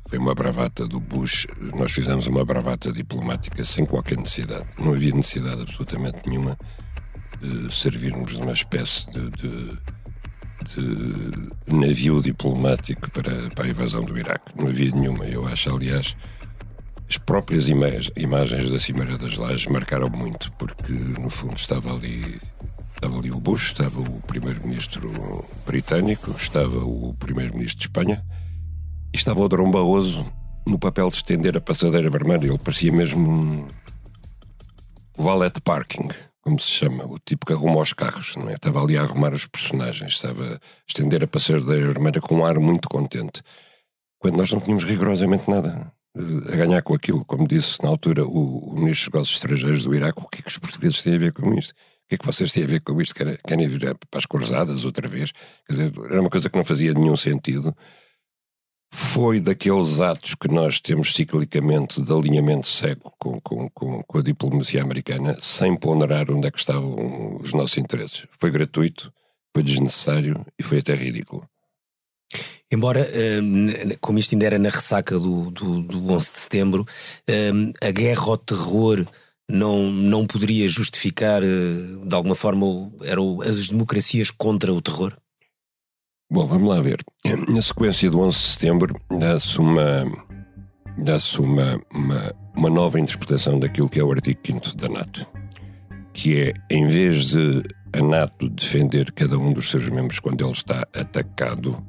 foi 0.09 0.17
uma 0.17 0.33
bravata 0.33 0.87
do 0.87 0.99
Bush. 0.99 1.45
Nós 1.75 1.91
fizemos 1.91 2.25
uma 2.25 2.43
bravata 2.43 2.91
diplomática 2.91 3.63
sem 3.63 3.85
qualquer 3.85 4.17
necessidade. 4.17 4.65
Não 4.79 4.93
havia 4.93 5.13
necessidade 5.13 5.61
absolutamente 5.61 6.27
nenhuma 6.27 6.57
de 7.39 7.71
servirmos 7.71 8.35
de 8.35 8.41
uma 8.41 8.51
espécie 8.51 9.07
de, 9.11 9.29
de, 9.29 9.77
de 10.65 11.49
navio 11.67 12.19
diplomático 12.23 13.11
para, 13.11 13.51
para 13.51 13.65
a 13.65 13.69
invasão 13.69 14.03
do 14.03 14.17
Iraque. 14.17 14.51
Não 14.57 14.67
havia 14.67 14.91
nenhuma. 14.91 15.25
Eu 15.25 15.45
acho, 15.45 15.71
aliás, 15.71 16.17
as 17.07 17.19
próprias 17.19 17.67
imagens, 17.67 18.71
da 18.71 18.79
Cimeira 18.79 19.15
das 19.15 19.37
Lajes 19.37 19.67
marcaram 19.67 20.09
muito, 20.09 20.51
porque 20.53 20.91
no 20.91 21.29
fundo 21.29 21.55
estava 21.55 21.93
ali 21.93 22.41
Estava 22.95 23.17
ali 23.17 23.31
o 23.31 23.39
Bush, 23.39 23.67
estava 23.67 24.01
o 24.01 24.19
primeiro-ministro 24.27 25.45
britânico, 25.65 26.35
estava 26.37 26.83
o 26.83 27.13
primeiro-ministro 27.13 27.77
de 27.77 27.85
Espanha 27.85 28.21
estava 29.17 29.41
o 29.41 29.49
Drão 29.49 29.69
Barroso 29.69 30.25
no 30.67 30.77
papel 30.77 31.09
de 31.09 31.15
estender 31.15 31.57
a 31.57 31.61
passadeira 31.61 32.09
vermelha. 32.09 32.47
Ele 32.47 32.57
parecia 32.57 32.91
mesmo 32.91 33.29
um 33.29 33.67
valet 35.17 35.59
parking, 35.61 36.07
como 36.41 36.59
se 36.59 36.69
chama, 36.69 37.05
o 37.05 37.17
tipo 37.19 37.45
que 37.45 37.53
arruma 37.53 37.81
os 37.81 37.93
carros. 37.93 38.35
Não 38.35 38.49
é? 38.49 38.53
Estava 38.53 38.81
ali 38.81 38.97
a 38.97 39.03
arrumar 39.03 39.33
os 39.33 39.45
personagens, 39.45 40.13
estava 40.13 40.55
a 40.55 40.59
estender 40.87 41.23
a 41.23 41.27
passadeira 41.27 41.87
vermelha 41.87 42.21
com 42.21 42.35
um 42.35 42.45
ar 42.45 42.59
muito 42.59 42.87
contente. 42.89 43.41
Quando 44.19 44.37
nós 44.37 44.51
não 44.51 44.59
tínhamos 44.59 44.83
rigorosamente 44.83 45.49
nada 45.49 45.91
eh, 46.17 46.53
a 46.53 46.55
ganhar 46.57 46.81
com 46.81 46.93
aquilo. 46.93 47.23
Como 47.25 47.47
disse 47.47 47.81
na 47.81 47.89
altura 47.89 48.25
o, 48.25 48.71
o 48.71 48.75
Ministro 48.75 49.11
dos 49.11 49.13
Negócios 49.13 49.37
Estrangeiros 49.37 49.83
do 49.83 49.95
Iraque, 49.95 50.21
o 50.21 50.27
que 50.27 50.39
é 50.39 50.41
que 50.41 50.49
os 50.49 50.57
portugueses 50.57 51.01
têm 51.01 51.15
a 51.15 51.19
ver 51.19 51.33
com 51.33 51.53
isto? 51.53 51.73
que 52.09 52.15
é 52.15 52.17
que 52.17 52.25
vocês 52.25 52.51
têm 52.51 52.63
a 52.63 52.67
ver 52.67 52.81
com 52.81 52.99
isto? 52.99 53.13
Querem, 53.13 53.37
querem 53.47 53.67
vir 53.67 53.95
para 54.09 54.17
as 54.17 54.25
cruzadas 54.25 54.83
outra 54.83 55.07
vez? 55.07 55.31
Quer 55.67 55.73
dizer, 55.73 55.91
era 56.09 56.19
uma 56.19 56.29
coisa 56.29 56.49
que 56.49 56.57
não 56.57 56.65
fazia 56.65 56.91
nenhum 56.91 57.15
sentido. 57.15 57.75
Foi 58.91 59.39
daqueles 59.39 59.99
atos 59.99 60.33
que 60.33 60.47
nós 60.47 60.79
temos 60.79 61.13
ciclicamente 61.13 62.01
de 62.01 62.11
alinhamento 62.11 62.67
cego 62.67 63.13
com, 63.19 63.39
com, 63.39 63.69
com, 63.69 64.03
com 64.03 64.17
a 64.17 64.21
diplomacia 64.21 64.81
americana, 64.81 65.37
sem 65.41 65.75
ponderar 65.75 66.31
onde 66.31 66.47
é 66.47 66.51
que 66.51 66.57
estavam 66.57 67.37
os 67.39 67.53
nossos 67.53 67.77
interesses. 67.77 68.25
Foi 68.39 68.49
gratuito, 68.49 69.13
foi 69.53 69.63
desnecessário 69.63 70.43
e 70.57 70.63
foi 70.63 70.79
até 70.79 70.95
ridículo. 70.95 71.47
Embora, 72.71 73.07
hum, 73.41 73.67
como 73.99 74.19
isto 74.19 74.33
ainda 74.33 74.45
era 74.45 74.59
na 74.59 74.69
ressaca 74.69 75.17
do, 75.17 75.49
do, 75.49 75.81
do 75.81 76.13
11 76.13 76.31
de 76.31 76.39
setembro, 76.39 76.87
hum, 77.27 77.71
a 77.81 77.91
guerra 77.91 78.25
ao 78.25 78.37
terror 78.37 79.05
não, 79.49 79.91
não 79.91 80.27
poderia 80.27 80.69
justificar, 80.69 81.43
eh, 81.43 82.05
de 82.05 82.15
alguma 82.15 82.35
forma, 82.35 82.65
eram 83.01 83.41
as 83.41 83.69
democracias 83.69 84.29
contra 84.29 84.71
o 84.71 84.81
terror? 84.81 85.17
Bom, 86.31 86.45
vamos 86.45 86.69
lá 86.69 86.79
ver. 86.79 86.99
Na 87.47 87.59
sequência 87.59 88.09
do 88.11 88.19
11 88.19 88.37
de 88.37 88.43
setembro, 88.43 89.01
dá-se 89.09 89.57
uma, 89.57 90.05
dá 90.95 91.17
uma, 91.39 91.81
uma, 91.91 92.35
uma 92.55 92.69
nova 92.69 92.99
interpretação 92.99 93.57
daquilo 93.57 93.89
que 93.89 93.99
é 93.99 94.03
o 94.03 94.11
artigo 94.11 94.39
5 94.45 94.75
da 94.75 94.87
NATO, 94.89 95.25
que 96.13 96.39
é, 96.39 96.53
em 96.69 96.85
vez 96.85 97.31
de 97.31 97.63
a 97.93 98.03
NATO 98.03 98.47
defender 98.47 99.11
cada 99.13 99.39
um 99.39 99.51
dos 99.51 99.71
seus 99.71 99.89
membros 99.89 100.19
quando 100.19 100.43
ele 100.43 100.51
está 100.51 100.85
atacado, 100.95 101.83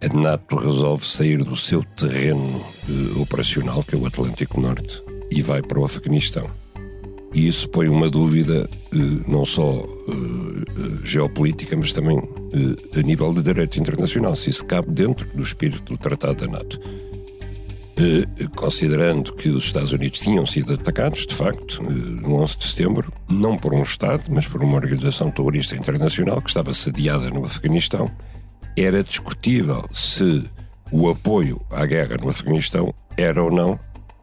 a 0.00 0.16
NATO 0.16 0.56
resolve 0.56 1.04
sair 1.04 1.44
do 1.44 1.54
seu 1.54 1.84
terreno 1.84 2.64
eh, 2.88 3.20
operacional, 3.20 3.82
que 3.82 3.94
é 3.94 3.98
o 3.98 4.06
Atlântico 4.06 4.60
Norte, 4.62 5.02
e 5.30 5.42
vai 5.42 5.60
para 5.60 5.78
o 5.78 5.84
Afeganistão. 5.84 6.48
E 7.34 7.46
isso 7.46 7.68
põe 7.68 7.88
uma 7.88 8.08
dúvida 8.08 8.68
eh, 8.92 8.96
não 9.26 9.44
só 9.44 9.70
eh, 9.70 9.82
eh, 9.82 11.06
geopolítica, 11.06 11.76
mas 11.76 11.92
também 11.92 12.18
a 12.96 13.02
nível 13.02 13.34
de 13.34 13.42
direito 13.42 13.78
internacional, 13.78 14.34
se 14.34 14.48
isso 14.48 14.64
cabe 14.64 14.90
dentro 14.90 15.28
do 15.34 15.42
espírito 15.42 15.92
do 15.92 15.98
Tratado 15.98 16.46
da 16.46 16.52
NATO. 16.52 16.80
Considerando 18.56 19.34
que 19.34 19.48
os 19.48 19.64
Estados 19.64 19.92
Unidos 19.92 20.20
tinham 20.20 20.46
sido 20.46 20.72
atacados, 20.72 21.26
de 21.26 21.34
facto, 21.34 21.82
no 21.82 22.36
11 22.36 22.56
de 22.56 22.64
setembro, 22.64 23.12
não 23.28 23.58
por 23.58 23.74
um 23.74 23.82
Estado, 23.82 24.22
mas 24.30 24.46
por 24.46 24.62
uma 24.62 24.76
organização 24.76 25.32
terrorista 25.32 25.74
internacional 25.74 26.40
que 26.40 26.48
estava 26.48 26.72
sediada 26.72 27.28
no 27.28 27.44
Afeganistão, 27.44 28.08
era 28.76 29.02
discutível 29.02 29.84
se 29.92 30.44
o 30.92 31.08
apoio 31.10 31.60
à 31.70 31.84
guerra 31.86 32.16
no 32.18 32.30
Afeganistão 32.30 32.94
era 33.16 33.42
ou 33.42 33.50
não 33.50 33.78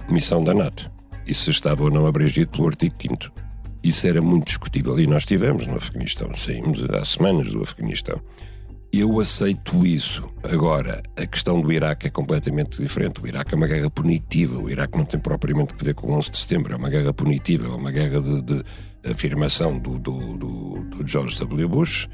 missão 0.09 0.41
da 0.41 0.53
NATO 0.53 0.94
e 1.25 1.33
se 1.33 1.49
estava 1.49 1.83
ou 1.83 1.91
não 1.91 2.05
abrangido 2.05 2.49
pelo 2.51 2.67
artigo 2.67 2.95
5 3.01 3.31
Isso 3.83 4.07
era 4.07 4.21
muito 4.21 4.45
discutível 4.47 4.99
e 4.99 5.07
nós 5.07 5.23
estivemos 5.23 5.67
no 5.67 5.75
Afeganistão, 5.75 6.33
saímos 6.35 6.83
há 6.89 7.03
semanas 7.03 7.51
do 7.51 7.61
Afeganistão. 7.61 8.21
Eu 8.93 9.19
aceito 9.19 9.85
isso. 9.85 10.23
Agora, 10.41 11.03
a 11.17 11.25
questão 11.25 11.59
do 11.59 11.69
Iraque 11.69 12.07
é 12.07 12.09
completamente 12.09 12.81
diferente. 12.81 13.21
O 13.21 13.27
Iraque 13.27 13.53
é 13.53 13.57
uma 13.57 13.67
guerra 13.67 13.89
punitiva. 13.89 14.57
O 14.57 14.69
Iraque 14.69 14.97
não 14.97 15.03
tem 15.03 15.19
propriamente 15.19 15.73
que 15.73 15.83
ver 15.83 15.93
com 15.95 16.07
o 16.07 16.17
11 16.17 16.31
de 16.31 16.37
setembro. 16.37 16.71
É 16.71 16.77
uma 16.77 16.89
guerra 16.89 17.13
punitiva, 17.13 17.67
é 17.67 17.75
uma 17.75 17.91
guerra 17.91 18.21
de, 18.21 18.41
de 18.41 18.63
afirmação 19.03 19.77
do, 19.77 19.99
do, 19.99 20.37
do, 20.37 20.83
do 20.83 21.07
George 21.07 21.37
W. 21.39 21.67
Bush, 21.67 22.07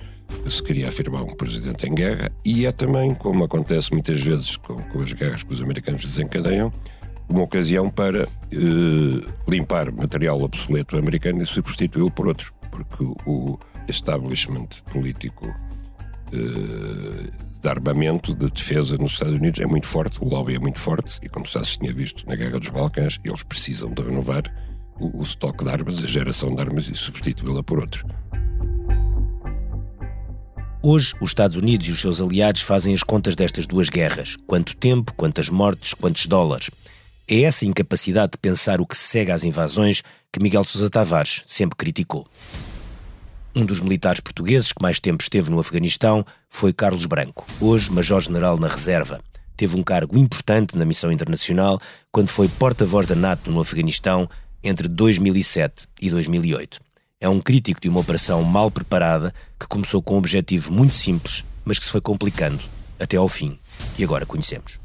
se 0.46 0.64
queria 0.64 0.88
afirmar 0.88 1.24
um 1.24 1.36
presidente 1.36 1.88
em 1.88 1.94
guerra, 1.94 2.32
e 2.44 2.66
é 2.66 2.72
também, 2.72 3.14
como 3.14 3.44
acontece 3.44 3.92
muitas 3.92 4.20
vezes 4.20 4.58
com, 4.58 4.76
com 4.76 5.02
as 5.02 5.14
guerras 5.14 5.44
que 5.44 5.54
os 5.54 5.62
americanos 5.62 6.04
desencadeiam, 6.04 6.72
uma 7.32 7.44
ocasião 7.44 7.90
para 7.90 8.24
eh, 8.24 9.28
limpar 9.48 9.92
material 9.92 10.42
obsoleto 10.42 10.98
americano 10.98 11.42
e 11.42 11.46
substituí-lo 11.46 12.12
por 12.12 12.28
outro, 12.28 12.54
porque 12.70 13.04
o 13.26 13.58
establishment 13.88 14.68
político 14.92 15.54
eh, 16.34 17.30
de 17.62 17.70
armamento, 17.70 18.34
de 18.34 18.50
defesa 18.50 18.98
nos 18.98 19.12
Estados 19.12 19.36
Unidos 19.36 19.60
é 19.60 19.66
muito 19.66 19.88
forte, 19.88 20.24
o 20.24 20.28
lobby 20.28 20.56
é 20.56 20.60
muito 20.60 20.80
forte, 20.80 21.20
e 21.24 21.30
como 21.30 21.46
já 21.46 21.64
se 21.64 21.78
tinha 21.78 21.94
visto 21.94 22.28
na 22.28 22.36
Guerra 22.36 22.60
dos 22.60 22.70
Balcãs, 22.70 23.20
eles 23.24 23.44
precisam 23.44 23.92
de 23.92 24.02
renovar 24.02 24.44
o, 25.00 25.20
o 25.20 25.22
estoque 25.22 25.64
de 25.64 25.70
armas, 25.70 26.04
a 26.04 26.08
geração 26.08 26.54
de 26.56 26.62
armas 26.62 26.88
e 26.88 26.96
substituí-la 26.96 27.64
por 27.64 27.80
outro. 27.80 28.06
Hoje, 30.84 31.14
os 31.22 31.30
Estados 31.30 31.56
Unidos 31.58 31.88
e 31.88 31.92
os 31.92 32.02
seus 32.02 32.20
aliados 32.20 32.64
fazem 32.64 32.92
as 32.96 33.04
contas 33.04 33.36
destas 33.36 33.68
duas 33.68 33.88
guerras. 33.88 34.36
Quanto 34.48 34.76
tempo, 34.76 35.14
quantas 35.16 35.48
mortes, 35.48 35.94
quantos 35.94 36.26
dólares. 36.26 36.72
É 37.34 37.44
essa 37.44 37.66
incapacidade 37.66 38.34
de 38.34 38.38
pensar 38.40 38.82
o 38.82 38.86
que 38.86 38.98
segue 38.98 39.32
às 39.32 39.46
invasões 39.46 40.04
que 40.30 40.44
Miguel 40.44 40.66
Sousa 40.66 40.90
Tavares 40.90 41.42
sempre 41.46 41.78
criticou. 41.78 42.28
Um 43.56 43.66
dos 43.66 43.80
militares 43.80 44.20
portugueses 44.20 44.74
que 44.74 44.84
mais 44.84 45.00
tempo 45.00 45.24
esteve 45.24 45.50
no 45.50 45.58
Afeganistão 45.58 46.26
foi 46.50 46.74
Carlos 46.74 47.06
Branco, 47.06 47.48
hoje 47.62 47.90
Major-General 47.90 48.58
na 48.58 48.68
Reserva. 48.68 49.22
Teve 49.56 49.78
um 49.78 49.84
cargo 49.84 50.18
importante 50.18 50.78
na 50.78 50.84
missão 50.84 51.10
internacional 51.10 51.80
quando 52.12 52.28
foi 52.28 52.50
porta-voz 52.50 53.08
da 53.08 53.16
NATO 53.16 53.50
no 53.50 53.62
Afeganistão 53.62 54.30
entre 54.62 54.90
2007 54.90 55.88
e 56.02 56.10
2008. 56.10 56.82
É 57.22 57.30
um 57.30 57.40
crítico 57.40 57.80
de 57.80 57.88
uma 57.88 58.02
operação 58.02 58.44
mal 58.44 58.70
preparada 58.70 59.34
que 59.58 59.70
começou 59.70 60.02
com 60.02 60.16
um 60.16 60.18
objetivo 60.18 60.70
muito 60.74 60.96
simples, 60.96 61.46
mas 61.64 61.80
que 61.80 61.86
se 61.86 61.92
foi 61.92 62.02
complicando 62.02 62.62
até 63.00 63.16
ao 63.16 63.30
fim, 63.30 63.58
que 63.96 64.04
agora 64.04 64.26
conhecemos. 64.26 64.81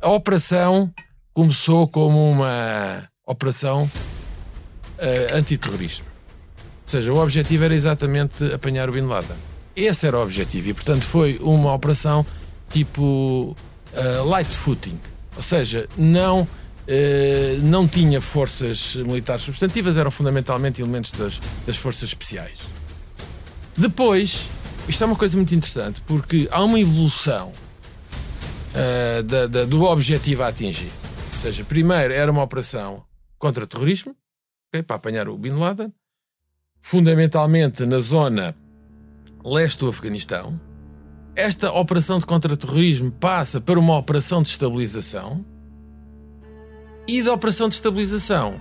A 0.00 0.10
operação 0.10 0.92
começou 1.32 1.88
como 1.88 2.30
uma 2.30 3.08
operação 3.26 3.84
uh, 3.84 5.34
antiterrorismo. 5.34 6.06
Ou 6.84 6.90
seja, 6.90 7.12
o 7.12 7.18
objetivo 7.18 7.64
era 7.64 7.74
exatamente 7.74 8.44
apanhar 8.52 8.88
o 8.88 8.92
Bin 8.92 9.02
Laden. 9.02 9.36
Esse 9.74 10.06
era 10.06 10.18
o 10.18 10.22
objetivo 10.22 10.68
e, 10.68 10.74
portanto, 10.74 11.04
foi 11.04 11.38
uma 11.42 11.72
operação 11.72 12.24
tipo 12.70 13.56
uh, 13.92 14.24
light 14.26 14.54
footing. 14.54 14.98
Ou 15.34 15.42
seja, 15.42 15.88
não, 15.96 16.42
uh, 16.42 16.48
não 17.62 17.88
tinha 17.88 18.20
forças 18.20 18.96
militares 18.96 19.42
substantivas, 19.42 19.96
eram 19.96 20.10
fundamentalmente 20.10 20.80
elementos 20.82 21.12
das, 21.12 21.40
das 21.66 21.76
forças 21.76 22.10
especiais. 22.10 22.60
Depois, 23.76 24.50
isto 24.88 25.02
é 25.02 25.06
uma 25.06 25.16
coisa 25.16 25.36
muito 25.36 25.54
interessante, 25.54 26.02
porque 26.02 26.48
há 26.50 26.62
uma 26.62 26.78
evolução 26.78 27.52
uh, 28.76 29.22
da, 29.22 29.46
da, 29.46 29.64
do 29.64 29.84
objetivo 29.84 30.42
a 30.42 30.48
atingir. 30.48 30.92
Ou 31.34 31.40
seja, 31.40 31.64
primeiro 31.64 32.12
era 32.12 32.30
uma 32.30 32.42
operação 32.42 33.04
contra 33.38 33.66
terrorismo, 33.66 34.14
okay, 34.68 34.82
para 34.82 34.96
apanhar 34.96 35.28
o 35.28 35.36
Bin 35.36 35.52
Laden, 35.52 35.92
fundamentalmente 36.80 37.84
na 37.84 37.98
zona 37.98 38.54
leste 39.44 39.80
do 39.80 39.88
Afeganistão. 39.88 40.60
Esta 41.34 41.70
operação 41.72 42.18
de 42.18 42.26
contra-terrorismo 42.26 43.12
passa 43.12 43.60
para 43.60 43.78
uma 43.78 43.96
operação 43.96 44.42
de 44.42 44.48
estabilização. 44.48 45.44
E 47.06 47.22
da 47.22 47.32
operação 47.32 47.68
de 47.68 47.74
estabilização, 47.74 48.60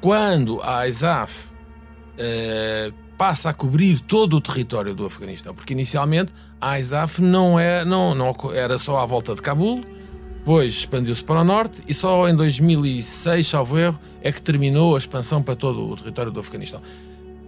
quando 0.00 0.60
a 0.62 0.86
ISAF 0.86 1.46
uh, 1.46 2.94
passa 3.20 3.50
a 3.50 3.52
cobrir 3.52 4.00
todo 4.00 4.34
o 4.38 4.40
território 4.40 4.94
do 4.94 5.04
Afeganistão, 5.04 5.54
porque 5.54 5.74
inicialmente 5.74 6.32
a 6.58 6.80
ISAF 6.80 7.20
não, 7.20 7.60
é, 7.60 7.84
não, 7.84 8.14
não 8.14 8.34
era 8.54 8.78
só 8.78 8.98
à 8.98 9.04
volta 9.04 9.34
de 9.34 9.42
Cabul, 9.42 9.84
depois 10.38 10.72
expandiu-se 10.72 11.22
para 11.22 11.42
o 11.42 11.44
norte 11.44 11.82
e 11.86 11.92
só 11.92 12.26
em 12.30 12.34
2006, 12.34 13.46
salvo 13.46 13.78
erro, 13.78 14.00
é 14.22 14.32
que 14.32 14.40
terminou 14.40 14.94
a 14.94 14.98
expansão 14.98 15.42
para 15.42 15.54
todo 15.54 15.86
o 15.86 15.96
território 15.96 16.32
do 16.32 16.40
Afeganistão. 16.40 16.80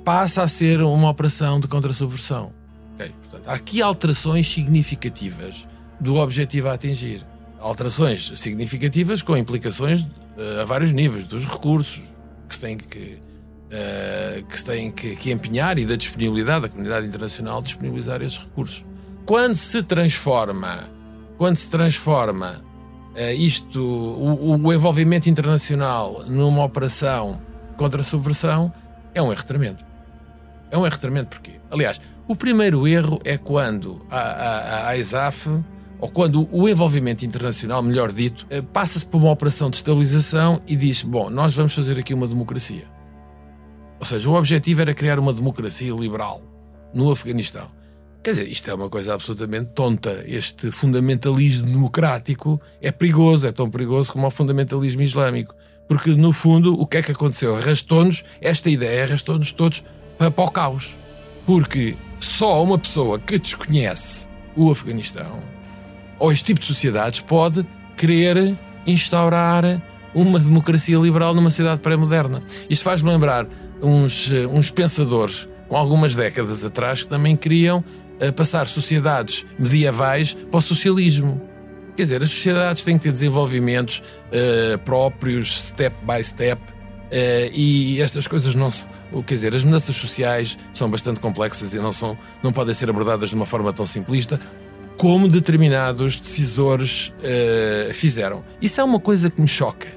Passa 0.04 0.42
a 0.42 0.48
ser 0.48 0.82
uma 0.82 1.08
operação 1.08 1.58
de 1.58 1.66
contra-subversão. 1.66 2.52
Okay? 2.96 3.10
Portanto, 3.22 3.48
há 3.48 3.54
aqui 3.54 3.80
alterações 3.80 4.46
significativas 4.46 5.66
do 5.98 6.16
objetivo 6.16 6.68
a 6.68 6.74
atingir. 6.74 7.24
Alterações 7.58 8.30
significativas 8.36 9.22
com 9.22 9.34
implicações 9.38 10.02
uh, 10.02 10.60
a 10.60 10.64
vários 10.66 10.92
níveis, 10.92 11.24
dos 11.24 11.46
recursos 11.46 12.02
que 12.46 12.54
se 12.56 12.60
têm 12.60 12.76
que, 12.76 13.18
uh, 13.72 14.44
que, 14.44 14.58
se 14.58 14.64
têm 14.64 14.90
que, 14.90 15.16
que 15.16 15.32
empenhar 15.32 15.78
e 15.78 15.86
da 15.86 15.96
disponibilidade 15.96 16.62
da 16.62 16.68
comunidade 16.68 17.06
internacional 17.06 17.62
disponibilizar 17.62 18.20
esses 18.22 18.38
recursos. 18.38 18.84
Quando 19.24 19.54
se 19.54 19.82
transforma, 19.82 20.88
quando 21.38 21.56
se 21.56 21.68
transforma 21.70 22.62
uh, 23.16 23.34
isto, 23.36 23.80
o, 23.80 24.60
o, 24.62 24.72
envolvimento 24.72 25.28
internacional 25.28 26.24
numa 26.26 26.64
operação 26.64 27.40
contra 27.76 28.00
a 28.00 28.04
subversão, 28.04 28.72
é 29.14 29.22
um 29.22 29.32
erro 29.32 29.44
tremendo. 29.44 29.78
É 30.70 30.78
um 30.78 30.86
erro 30.86 30.98
tremendo 30.98 31.26
porquê? 31.26 31.52
Aliás, 31.70 32.00
o 32.28 32.36
primeiro 32.36 32.86
erro 32.86 33.18
é 33.24 33.36
quando 33.36 34.04
a, 34.10 34.18
a, 34.18 34.88
a 34.88 34.96
ISAF, 34.96 35.48
ou 35.98 36.08
quando 36.08 36.48
o 36.50 36.68
envolvimento 36.68 37.24
internacional, 37.24 37.82
melhor 37.82 38.10
dito, 38.10 38.46
eh, 38.50 38.60
passa-se 38.60 39.06
por 39.06 39.18
uma 39.18 39.30
operação 39.30 39.70
de 39.70 39.76
estabilização 39.76 40.60
e 40.66 40.74
diz: 40.74 41.02
Bom, 41.02 41.30
nós 41.30 41.54
vamos 41.54 41.74
fazer 41.74 41.98
aqui 41.98 42.12
uma 42.12 42.26
democracia. 42.26 42.91
Ou 44.02 44.04
seja, 44.04 44.28
o 44.28 44.34
objetivo 44.34 44.80
era 44.80 44.92
criar 44.92 45.16
uma 45.20 45.32
democracia 45.32 45.92
liberal 45.92 46.42
no 46.92 47.12
Afeganistão. 47.12 47.68
Quer 48.20 48.30
dizer, 48.30 48.48
isto 48.48 48.68
é 48.68 48.74
uma 48.74 48.88
coisa 48.88 49.14
absolutamente 49.14 49.70
tonta. 49.76 50.24
Este 50.26 50.72
fundamentalismo 50.72 51.66
democrático 51.66 52.60
é 52.80 52.90
perigoso, 52.90 53.46
é 53.46 53.52
tão 53.52 53.70
perigoso 53.70 54.12
como 54.12 54.26
o 54.26 54.30
fundamentalismo 54.32 55.02
islâmico. 55.02 55.54
Porque, 55.86 56.10
no 56.16 56.32
fundo, 56.32 56.74
o 56.80 56.84
que 56.84 56.96
é 56.96 57.02
que 57.02 57.12
aconteceu? 57.12 57.54
Arrastou-nos, 57.54 58.24
esta 58.40 58.68
ideia 58.68 59.04
arrastou-nos 59.04 59.52
todos 59.52 59.84
para, 60.18 60.32
para 60.32 60.44
o 60.46 60.50
caos. 60.50 60.98
Porque 61.46 61.96
só 62.18 62.60
uma 62.60 62.80
pessoa 62.80 63.20
que 63.20 63.38
desconhece 63.38 64.26
o 64.56 64.68
Afeganistão 64.68 65.44
ou 66.18 66.32
este 66.32 66.46
tipo 66.46 66.58
de 66.58 66.66
sociedades 66.66 67.20
pode 67.20 67.64
querer 67.96 68.58
instaurar 68.84 69.80
uma 70.12 70.40
democracia 70.40 70.98
liberal 70.98 71.32
numa 71.34 71.50
cidade 71.50 71.80
pré-moderna. 71.80 72.42
Isto 72.68 72.82
faz-me 72.82 73.08
lembrar 73.08 73.46
uns, 73.82 74.30
uns 74.50 74.70
pensadores 74.70 75.48
com 75.68 75.76
algumas 75.76 76.14
décadas 76.14 76.64
atrás 76.64 77.02
que 77.02 77.08
também 77.08 77.36
queriam 77.36 77.78
uh, 78.20 78.32
passar 78.32 78.66
sociedades 78.66 79.44
medievais 79.58 80.34
para 80.34 80.58
o 80.58 80.62
socialismo. 80.62 81.40
Quer 81.96 82.02
dizer, 82.02 82.22
as 82.22 82.30
sociedades 82.30 82.82
têm 82.82 82.96
que 82.96 83.04
ter 83.04 83.12
desenvolvimentos 83.12 83.98
uh, 83.98 84.78
próprios, 84.78 85.62
step 85.62 85.94
by 86.06 86.22
step, 86.22 86.60
Uh, 87.12 87.52
e 87.52 88.00
estas 88.00 88.26
coisas 88.26 88.54
não 88.54 88.70
quer 89.26 89.34
dizer, 89.34 89.54
as 89.54 89.64
mudanças 89.64 89.94
sociais 89.94 90.56
são 90.72 90.88
bastante 90.88 91.20
complexas 91.20 91.74
e 91.74 91.78
não 91.78 91.92
são 91.92 92.16
não 92.42 92.50
podem 92.52 92.72
ser 92.72 92.88
abordadas 92.88 93.28
de 93.28 93.34
uma 93.34 93.44
forma 93.44 93.70
tão 93.70 93.84
simplista 93.84 94.40
como 94.96 95.28
determinados 95.28 96.18
decisores 96.18 97.12
uh, 97.18 97.92
fizeram. 97.92 98.42
Isso 98.62 98.80
é 98.80 98.84
uma 98.84 98.98
coisa 98.98 99.28
que 99.28 99.40
me 99.42 99.48
choca. 99.48 99.88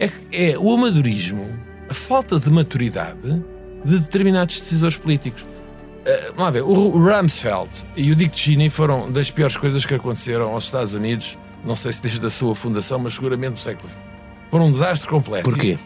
É, 0.00 0.10
é 0.32 0.58
o 0.58 0.72
amadorismo, 0.72 1.46
a 1.88 1.94
falta 1.94 2.38
de 2.38 2.50
maturidade 2.50 3.42
de 3.84 3.98
determinados 3.98 4.60
decisores 4.60 4.96
políticos. 4.96 5.42
Uh, 5.42 6.26
vamos 6.28 6.38
lá 6.38 6.50
ver, 6.50 6.62
o 6.62 6.90
Rumsfeld 6.90 7.70
e 7.96 8.12
o 8.12 8.14
Dick 8.16 8.38
Cheney 8.38 8.70
foram 8.70 9.10
das 9.10 9.30
piores 9.30 9.56
coisas 9.56 9.84
que 9.84 9.94
aconteceram 9.94 10.52
aos 10.52 10.64
Estados 10.64 10.94
Unidos, 10.94 11.38
não 11.64 11.74
sei 11.74 11.92
se 11.92 12.02
desde 12.02 12.24
a 12.24 12.30
sua 12.30 12.54
fundação, 12.54 12.98
mas 12.98 13.14
seguramente 13.14 13.50
no 13.50 13.56
século 13.56 13.88
XX. 13.88 13.98
Foram 14.50 14.66
um 14.66 14.70
desastre 14.70 15.08
completo. 15.08 15.44
Porquê? 15.50 15.78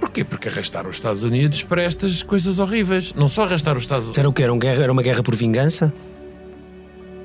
Porquê? 0.00 0.24
Porque 0.24 0.48
arrastaram 0.48 0.90
os 0.90 0.96
Estados 0.96 1.22
Unidos 1.22 1.62
para 1.62 1.82
estas 1.82 2.22
coisas 2.22 2.58
horríveis. 2.58 3.14
Não 3.14 3.28
só 3.28 3.44
arrastaram 3.44 3.78
os 3.78 3.84
Estados 3.84 4.04
Unidos. 4.04 4.18
Era 4.18 4.28
o 4.28 4.32
que? 4.32 4.42
Era, 4.42 4.52
um 4.52 4.58
guerra, 4.58 4.82
era 4.82 4.92
uma 4.92 5.02
guerra 5.02 5.22
por 5.22 5.34
vingança? 5.34 5.92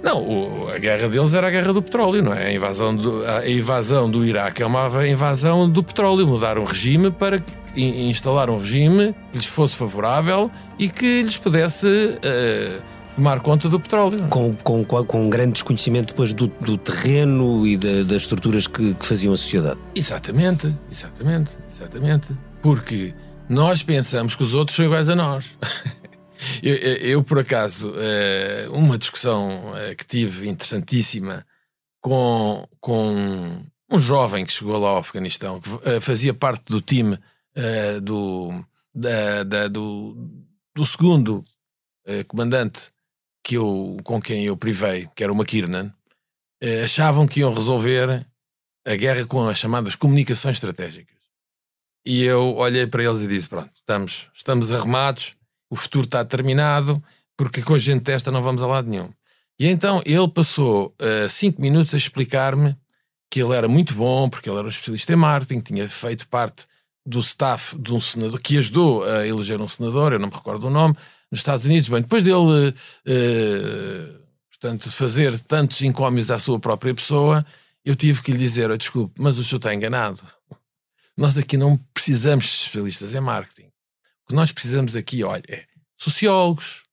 Não, 0.04 0.22
o, 0.22 0.70
a 0.70 0.78
guerra 0.80 1.08
deles 1.08 1.34
era 1.34 1.48
a 1.48 1.52
guerra 1.52 1.74
do 1.74 1.82
petróleo, 1.82 2.24
não 2.24 2.34
é? 2.34 2.48
A 2.48 2.54
invasão 2.54 2.96
do, 2.96 3.26
a 3.26 3.48
invasão 3.50 4.10
do 4.10 4.26
Iraque 4.26 4.64
é 4.64 4.66
uma 4.66 5.08
invasão 5.08 5.70
do 5.70 5.84
petróleo. 5.84 6.28
Mudar 6.28 6.58
um 6.58 6.64
regime 6.64 7.12
para 7.12 7.38
instalar 7.76 8.50
um 8.50 8.60
regime 8.60 9.16
que 9.32 9.38
lhes 9.38 9.46
fosse 9.46 9.76
favorável 9.76 10.50
e 10.78 10.90
que 10.90 11.22
lhes 11.22 11.38
pudesse 11.38 11.88
uh, 11.88 12.82
tomar 13.16 13.40
conta 13.42 13.70
do 13.70 13.80
petróleo. 13.80 14.28
Com, 14.30 14.56
com, 14.56 14.84
com 14.84 15.26
um 15.26 15.30
grande 15.30 15.54
desconhecimento 15.54 16.14
depois 16.14 16.34
do, 16.34 16.48
do 16.48 16.78
terreno 16.78 17.66
e 17.68 17.78
da, 17.78 18.04
das 18.04 18.24
estruturas 18.24 18.68
que, 18.68 18.94
que 18.96 19.06
faziam 19.06 19.34
a 19.34 19.38
sociedade. 19.38 19.80
Exatamente, 19.96 20.76
exatamente, 20.92 21.52
exatamente. 21.72 22.30
Porque 22.62 23.14
nós 23.48 23.84
pensamos 23.84 24.36
que 24.36 24.44
os 24.44 24.54
outros 24.56 24.76
são 24.76 24.86
iguais 24.86 25.10
a 25.10 25.16
nós. 25.16 25.58
eu, 26.62 26.76
eu, 26.76 27.24
por 27.24 27.40
acaso, 27.40 27.94
eh, 27.98 28.68
uma 28.70 28.98
discussão 28.98 29.78
eh, 29.78 29.96
que 29.96 30.06
tive 30.06 30.50
interessantíssima 30.50 31.46
com, 32.02 32.68
com 32.80 33.64
um 33.90 34.00
jovem 34.00 34.46
que 34.46 34.54
chegou 34.54 34.78
lá 34.80 34.90
ao 34.90 34.98
Afeganistão, 34.98 35.60
que 35.60 35.70
eh, 35.84 36.00
fazia 36.00 36.34
parte 36.34 36.66
do 36.66 36.82
time 36.82 37.18
do, 38.02 38.50
da, 38.96 39.44
da, 39.44 39.68
do, 39.68 40.16
do 40.74 40.86
segundo 40.86 41.44
comandante 42.30 42.94
que 43.44 43.56
eu, 43.56 43.98
com 44.06 44.22
quem 44.22 44.46
eu 44.46 44.56
privei, 44.56 45.10
que 45.14 45.22
era 45.22 45.34
o 45.34 45.36
McKiernan, 45.36 45.94
achavam 46.82 47.28
que 47.28 47.42
iam 47.42 47.54
resolver 47.54 48.26
a 48.86 48.96
guerra 48.96 49.26
com 49.26 49.50
as 49.50 49.58
chamadas 49.58 49.96
comunicações 49.96 50.56
estratégicas. 50.56 51.18
E 52.06 52.24
eu 52.24 52.56
olhei 52.56 52.88
para 52.88 53.04
eles 53.04 53.22
e 53.22 53.28
disse: 53.28 53.50
Pronto, 53.50 53.72
estamos, 53.76 54.30
estamos 54.34 54.72
arrumados, 54.72 55.36
o 55.72 55.76
futuro 55.76 56.04
está 56.04 56.24
terminado, 56.26 57.02
porque 57.38 57.62
com 57.62 57.74
a 57.74 57.80
gente 57.80 58.04
testa 58.04 58.30
não 58.30 58.42
vamos 58.42 58.62
a 58.62 58.68
lado 58.68 58.90
nenhum. 58.90 59.10
E 59.58 59.68
então 59.68 60.02
ele 60.06 60.28
passou 60.28 60.94
uh, 61.02 61.30
cinco 61.30 61.62
minutos 61.62 61.94
a 61.94 61.98
explicar-me 61.98 62.76
que 63.30 63.42
ele 63.42 63.56
era 63.56 63.68
muito 63.68 63.94
bom, 63.94 64.30
porque 64.30 64.50
ele 64.50 64.58
era 64.58 64.66
um 64.66 64.70
especialista 64.70 65.14
em 65.14 65.16
marketing, 65.16 65.62
tinha 65.62 65.88
feito 65.88 66.28
parte 66.28 66.68
do 67.06 67.20
staff 67.20 67.78
de 67.80 67.94
um 67.94 68.00
senador, 68.00 68.40
que 68.42 68.58
ajudou 68.58 69.06
a 69.06 69.26
eleger 69.26 69.62
um 69.62 69.68
senador, 69.68 70.12
eu 70.12 70.20
não 70.20 70.28
me 70.28 70.36
recordo 70.36 70.68
o 70.68 70.70
nome, 70.70 70.96
nos 71.32 71.40
Estados 71.40 71.66
Unidos. 71.66 71.88
Bem, 71.88 72.02
depois 72.02 72.24
dele, 72.24 72.36
uh, 72.36 74.20
portanto, 74.50 74.92
fazer 74.92 75.40
tantos 75.40 75.82
encómios 75.82 76.30
à 76.30 76.38
sua 76.38 76.60
própria 76.60 76.94
pessoa, 76.94 77.46
eu 77.86 77.96
tive 77.96 78.22
que 78.22 78.32
lhe 78.34 78.38
dizer: 78.38 78.70
oh, 78.70 78.78
desculpe, 78.78 79.14
mas 79.18 79.38
o 79.38 79.44
senhor 79.44 79.58
está 79.58 79.74
enganado. 79.74 80.20
Nós 81.16 81.38
aqui 81.38 81.56
não 81.56 81.80
precisamos 81.94 82.46
de 82.46 82.52
especialistas 82.52 83.16
em 83.16 83.22
marketing. 83.22 83.71
Que 84.32 84.36
nós 84.36 84.54
precisamos 84.54 84.96
aqui, 84.96 85.26
olha, 85.26 85.44
é 85.50 85.66
sociólogos, 85.98 86.84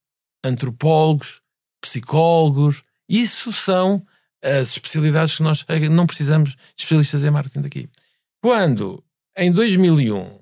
antropólogos, 0.43 1.41
psicólogos. 1.81 2.83
Isso 3.09 3.53
são 3.53 4.05
as 4.43 4.71
especialidades 4.73 5.37
que 5.37 5.45
nós 5.45 5.65
eh, 5.69 5.89
não 5.89 6.05
precisamos 6.05 6.51
de 6.51 6.59
especialistas 6.79 7.25
em 7.25 7.31
marketing 7.31 7.61
daqui. 7.61 7.89
Quando, 8.43 9.05
em 9.37 9.53
2001, 9.53 10.41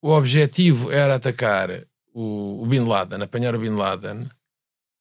o 0.00 0.08
objetivo 0.08 0.90
era 0.90 1.16
atacar 1.16 1.68
o, 2.14 2.62
o 2.62 2.66
Bin 2.66 2.86
Laden, 2.86 3.20
apanhar 3.20 3.54
o 3.54 3.58
Bin 3.58 3.76
Laden, 3.76 4.26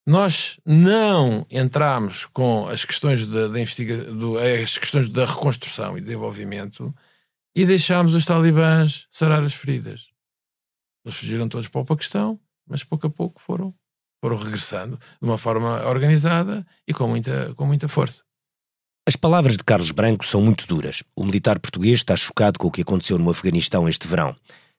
nós 0.05 0.59
não 0.65 1.47
entramos 1.49 2.25
com 2.25 2.67
as 2.67 2.83
questões 2.83 3.25
da, 3.25 3.47
da 3.47 4.11
do, 4.11 4.37
as 4.37 4.77
questões 4.77 5.07
da 5.07 5.23
reconstrução 5.23 5.97
e 5.97 6.01
desenvolvimento 6.01 6.93
e 7.55 7.65
deixámos 7.65 8.13
os 8.13 8.25
talibãs 8.25 9.07
sarar 9.09 9.41
as 9.43 9.53
feridas. 9.53 10.10
Eles 11.05 11.17
fugiram 11.17 11.47
todos 11.47 11.67
para 11.67 11.81
o 11.81 11.85
Paquistão, 11.85 12.39
mas 12.67 12.83
pouco 12.83 13.07
a 13.07 13.09
pouco 13.09 13.41
foram, 13.41 13.73
foram 14.23 14.37
regressando 14.37 14.97
de 14.97 15.27
uma 15.27 15.37
forma 15.37 15.85
organizada 15.87 16.65
e 16.87 16.93
com 16.93 17.07
muita, 17.07 17.53
com 17.55 17.65
muita 17.65 17.87
força. 17.87 18.21
As 19.07 19.15
palavras 19.15 19.57
de 19.57 19.63
Carlos 19.63 19.91
Branco 19.91 20.25
são 20.25 20.41
muito 20.41 20.67
duras. 20.67 21.03
O 21.15 21.23
militar 21.23 21.59
português 21.59 21.99
está 21.99 22.15
chocado 22.15 22.59
com 22.59 22.67
o 22.67 22.71
que 22.71 22.81
aconteceu 22.81 23.17
no 23.17 23.29
Afeganistão 23.29 23.89
este 23.89 24.07
verão. 24.07 24.35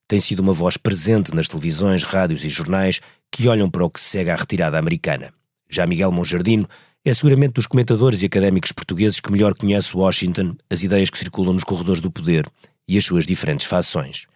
Tem 0.06 0.20
sido 0.20 0.40
uma 0.40 0.52
voz 0.52 0.76
presente 0.76 1.34
nas 1.34 1.48
televisões, 1.48 2.04
rádios 2.04 2.44
e 2.44 2.48
jornais 2.48 3.00
que 3.30 3.48
olham 3.48 3.68
para 3.68 3.84
o 3.84 3.90
que 3.90 3.98
segue 3.98 4.30
à 4.30 4.36
retirada 4.36 4.78
americana. 4.78 5.34
Já 5.68 5.86
Miguel 5.86 6.12
Monjardino 6.12 6.68
é 7.04 7.12
seguramente 7.12 7.54
dos 7.54 7.66
comentadores 7.66 8.22
e 8.22 8.26
académicos 8.26 8.70
portugueses 8.70 9.18
que 9.18 9.32
melhor 9.32 9.56
conhece 9.56 9.96
Washington, 9.96 10.54
as 10.70 10.82
ideias 10.82 11.10
que 11.10 11.18
circulam 11.18 11.54
nos 11.54 11.64
corredores 11.64 12.00
do 12.00 12.10
poder 12.10 12.46
e 12.86 12.96
as 12.96 13.04
suas 13.04 13.26
diferentes 13.26 13.66
fações. 13.66 14.26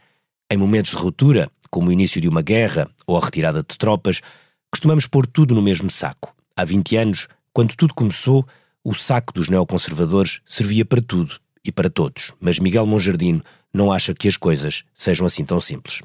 Em 0.51 0.57
momentos 0.57 0.91
de 0.91 0.97
ruptura, 0.97 1.51
como 1.71 1.89
o 1.89 1.93
início 1.93 2.21
de 2.21 2.29
uma 2.29 2.43
guerra 2.43 2.89
ou 3.07 3.17
a 3.17 3.25
retirada 3.25 3.61
de 3.61 3.79
tropas, 3.79 4.21
costumamos 4.71 5.07
pôr 5.07 5.27
tudo 5.27 5.55
no 5.55 5.63
mesmo 5.63 5.91
saco. 5.91 6.35
Há 6.57 6.65
20 6.65 6.97
anos, 6.97 7.29
quando 7.53 7.77
tudo 7.77 7.95
começou, 7.95 8.47
o 8.85 8.95
saco 8.95 9.33
dos 9.33 9.49
neoconservadores 9.49 10.41
servia 10.45 10.85
para 10.85 11.03
tudo 11.03 11.35
e 11.65 11.73
para 11.73 11.91
todos, 11.91 12.33
mas 12.41 12.59
Miguel 12.59 12.87
Monjardino 12.87 13.43
não 13.75 13.91
acha 13.91 14.15
que 14.15 14.29
as 14.29 14.37
coisas 14.37 14.85
sejam 14.95 15.27
assim 15.27 15.45
tão 15.45 15.61
simples. 15.61 16.01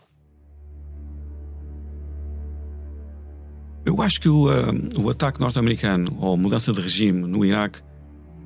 Eu 3.86 4.02
acho 4.02 4.22
que 4.22 4.30
o, 4.30 4.48
uh, 4.48 5.02
o 5.02 5.10
ataque 5.10 5.40
norte-americano 5.40 6.16
ou 6.20 6.38
mudança 6.38 6.72
de 6.72 6.82
regime 6.82 7.28
no 7.28 7.44
Iraque 7.44 7.82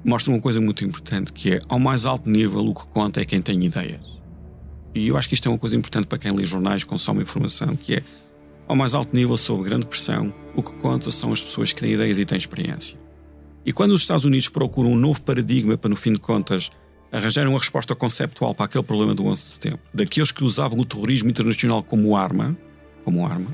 mostra 0.03 0.31
uma 0.31 0.39
coisa 0.39 0.61
muito 0.61 0.85
importante 0.85 1.33
que 1.33 1.53
é, 1.53 1.59
ao 1.67 1.79
mais 1.79 2.05
alto 2.05 2.29
nível, 2.29 2.59
o 2.59 2.75
que 2.75 2.87
conta 2.87 3.21
é 3.21 3.25
quem 3.25 3.41
tem 3.41 3.63
ideias. 3.63 4.21
E 4.95 5.09
eu 5.09 5.17
acho 5.17 5.27
que 5.27 5.35
isto 5.35 5.47
é 5.49 5.51
uma 5.51 5.57
coisa 5.57 5.75
importante 5.75 6.07
para 6.07 6.17
quem 6.17 6.31
lê 6.31 6.45
jornais, 6.45 6.85
consome 6.85 7.21
informação, 7.21 7.75
que 7.75 7.95
é, 7.95 8.03
ao 8.65 8.77
mais 8.77 8.93
alto 8.93 9.13
nível, 9.13 9.35
sob 9.35 9.61
grande 9.61 9.85
pressão, 9.85 10.33
o 10.55 10.63
que 10.63 10.73
conta 10.75 11.11
são 11.11 11.33
as 11.33 11.43
pessoas 11.43 11.73
que 11.73 11.81
têm 11.81 11.91
ideias 11.91 12.17
e 12.17 12.25
têm 12.25 12.37
experiência. 12.37 12.97
E 13.65 13.73
quando 13.73 13.91
os 13.91 14.01
Estados 14.01 14.23
Unidos 14.23 14.47
procuram 14.47 14.91
um 14.91 14.95
novo 14.95 15.21
paradigma 15.21 15.77
para, 15.77 15.89
no 15.89 15.97
fim 15.97 16.13
de 16.13 16.19
contas, 16.19 16.71
arranjarem 17.11 17.49
uma 17.49 17.59
resposta 17.59 17.93
conceptual 17.93 18.55
para 18.55 18.67
aquele 18.67 18.85
problema 18.85 19.13
do 19.13 19.25
11 19.25 19.43
de 19.43 19.49
setembro, 19.49 19.79
daqueles 19.93 20.31
que 20.31 20.45
usavam 20.45 20.79
o 20.79 20.85
terrorismo 20.85 21.29
internacional 21.29 21.83
como 21.83 22.15
arma, 22.15 22.57
como 23.03 23.25
arma, 23.25 23.53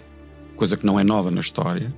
coisa 0.55 0.77
que 0.77 0.85
não 0.85 0.99
é 0.99 1.03
nova 1.03 1.31
na 1.31 1.41
história, 1.41 1.91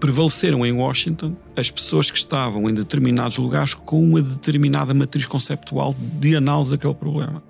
prevaleceram 0.00 0.66
em 0.66 0.72
Washington 0.72 1.36
as 1.56 1.70
pessoas 1.70 2.10
que 2.10 2.18
estavam 2.18 2.68
em 2.68 2.74
determinados 2.74 3.38
lugares 3.38 3.72
com 3.72 4.02
uma 4.02 4.20
determinada 4.20 4.92
matriz 4.92 5.26
conceptual 5.26 5.94
de 6.18 6.34
análise 6.34 6.72
daquele 6.72 6.94
problema. 6.94 7.42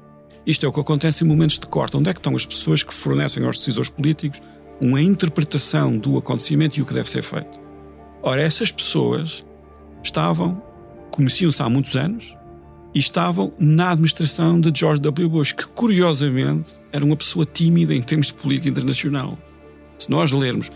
Isto 0.46 0.64
é 0.64 0.68
o 0.68 0.72
que 0.72 0.78
acontece 0.78 1.24
em 1.24 1.26
momentos 1.26 1.58
de 1.58 1.66
corte. 1.66 1.96
Onde 1.96 2.08
é 2.08 2.12
que 2.12 2.20
estão 2.20 2.36
as 2.36 2.46
pessoas 2.46 2.82
que 2.82 2.94
fornecem 2.94 3.44
aos 3.44 3.58
decisores 3.58 3.90
políticos 3.90 4.40
uma 4.80 5.02
interpretação 5.02 5.98
do 5.98 6.16
acontecimento 6.16 6.78
e 6.78 6.82
o 6.82 6.86
que 6.86 6.94
deve 6.94 7.10
ser 7.10 7.22
feito? 7.22 7.60
Ora, 8.22 8.42
essas 8.42 8.70
pessoas 8.70 9.44
estavam, 10.04 10.62
conheciam-se 11.10 11.60
há 11.62 11.68
muitos 11.68 11.96
anos 11.96 12.36
e 12.94 12.98
estavam 13.00 13.52
na 13.58 13.90
administração 13.90 14.60
de 14.60 14.70
George 14.72 15.02
W. 15.02 15.28
Bush, 15.28 15.52
que 15.52 15.66
curiosamente 15.66 16.80
era 16.92 17.04
uma 17.04 17.16
pessoa 17.16 17.44
tímida 17.44 17.92
em 17.92 18.02
termos 18.02 18.28
de 18.28 18.34
política 18.34 18.68
internacional. 18.68 19.36
Se 19.98 20.08
nós 20.10 20.30
lermos 20.30 20.70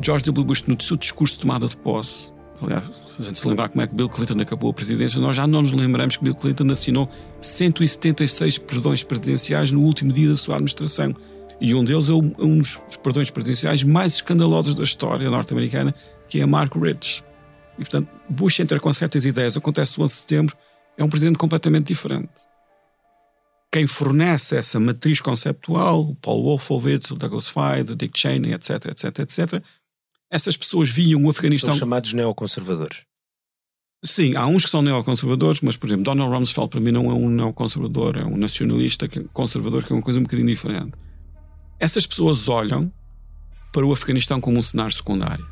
George 0.00 0.24
W. 0.24 0.44
Bush 0.46 0.62
no 0.62 0.80
seu 0.80 0.96
discurso 0.96 1.34
de 1.34 1.40
tomada 1.40 1.66
de 1.66 1.76
posse, 1.76 2.32
aliás, 2.62 2.84
se 3.06 3.20
a 3.20 3.24
gente 3.24 3.38
se 3.38 3.48
lembrar 3.48 3.68
como 3.68 3.82
é 3.82 3.86
que 3.86 3.94
Bill 3.94 4.08
Clinton 4.08 4.40
acabou 4.40 4.70
a 4.70 4.74
presidência, 4.74 5.20
nós 5.20 5.36
já 5.36 5.46
não 5.46 5.62
nos 5.62 5.72
lembramos 5.72 6.16
que 6.16 6.24
Bill 6.24 6.34
Clinton 6.34 6.70
assinou 6.70 7.08
176 7.40 8.58
perdões 8.58 9.02
presidenciais 9.02 9.70
no 9.70 9.80
último 9.82 10.12
dia 10.12 10.28
da 10.28 10.36
sua 10.36 10.56
administração. 10.56 11.14
E 11.60 11.74
um 11.74 11.84
deles 11.84 12.08
é 12.08 12.12
um 12.12 12.58
dos 12.58 12.80
perdões 13.02 13.30
presidenciais 13.30 13.84
mais 13.84 14.14
escandalosos 14.14 14.74
da 14.74 14.82
história 14.82 15.28
norte-americana, 15.28 15.94
que 16.28 16.40
é 16.40 16.46
Mark 16.46 16.74
Rich. 16.74 17.22
E, 17.78 17.82
portanto, 17.82 18.08
Bush 18.28 18.60
entra 18.60 18.80
com 18.80 18.92
certas 18.92 19.24
ideias, 19.24 19.56
acontece 19.56 19.98
o 19.98 20.02
11 20.02 20.14
de 20.14 20.20
setembro, 20.20 20.56
é 20.96 21.04
um 21.04 21.08
presidente 21.08 21.38
completamente 21.38 21.88
diferente. 21.88 22.30
Quem 23.72 23.86
fornece 23.86 24.56
essa 24.56 24.80
matriz 24.80 25.20
conceptual, 25.20 26.14
Paul 26.20 26.42
Wolfowitz, 26.42 27.10
o 27.10 27.16
Douglas 27.16 27.50
Feid, 27.50 27.92
o 27.92 27.96
Dick 27.96 28.18
Cheney, 28.18 28.52
etc, 28.52 28.86
etc, 28.86 29.18
etc, 29.20 29.62
essas 30.30 30.56
pessoas 30.56 30.88
viam 30.88 31.24
o 31.24 31.30
Afeganistão... 31.30 31.70
São 31.70 31.80
chamados 31.80 32.12
neoconservadores. 32.12 33.02
Sim, 34.02 34.34
há 34.34 34.46
uns 34.46 34.64
que 34.64 34.70
são 34.70 34.80
neoconservadores, 34.80 35.60
mas, 35.60 35.76
por 35.76 35.86
exemplo, 35.86 36.04
Donald 36.04 36.34
Rumsfeld 36.34 36.70
para 36.70 36.80
mim 36.80 36.90
não 36.90 37.10
é 37.10 37.14
um 37.14 37.28
neoconservador, 37.28 38.16
é 38.16 38.24
um 38.24 38.36
nacionalista 38.36 39.06
conservador, 39.32 39.84
que 39.84 39.92
é 39.92 39.96
uma 39.96 40.02
coisa 40.02 40.18
um 40.18 40.22
bocadinho 40.22 40.48
diferente. 40.48 40.92
Essas 41.78 42.06
pessoas 42.06 42.48
olham 42.48 42.90
para 43.72 43.84
o 43.84 43.92
Afeganistão 43.92 44.40
como 44.40 44.58
um 44.58 44.62
cenário 44.62 44.92
secundário. 44.92 45.46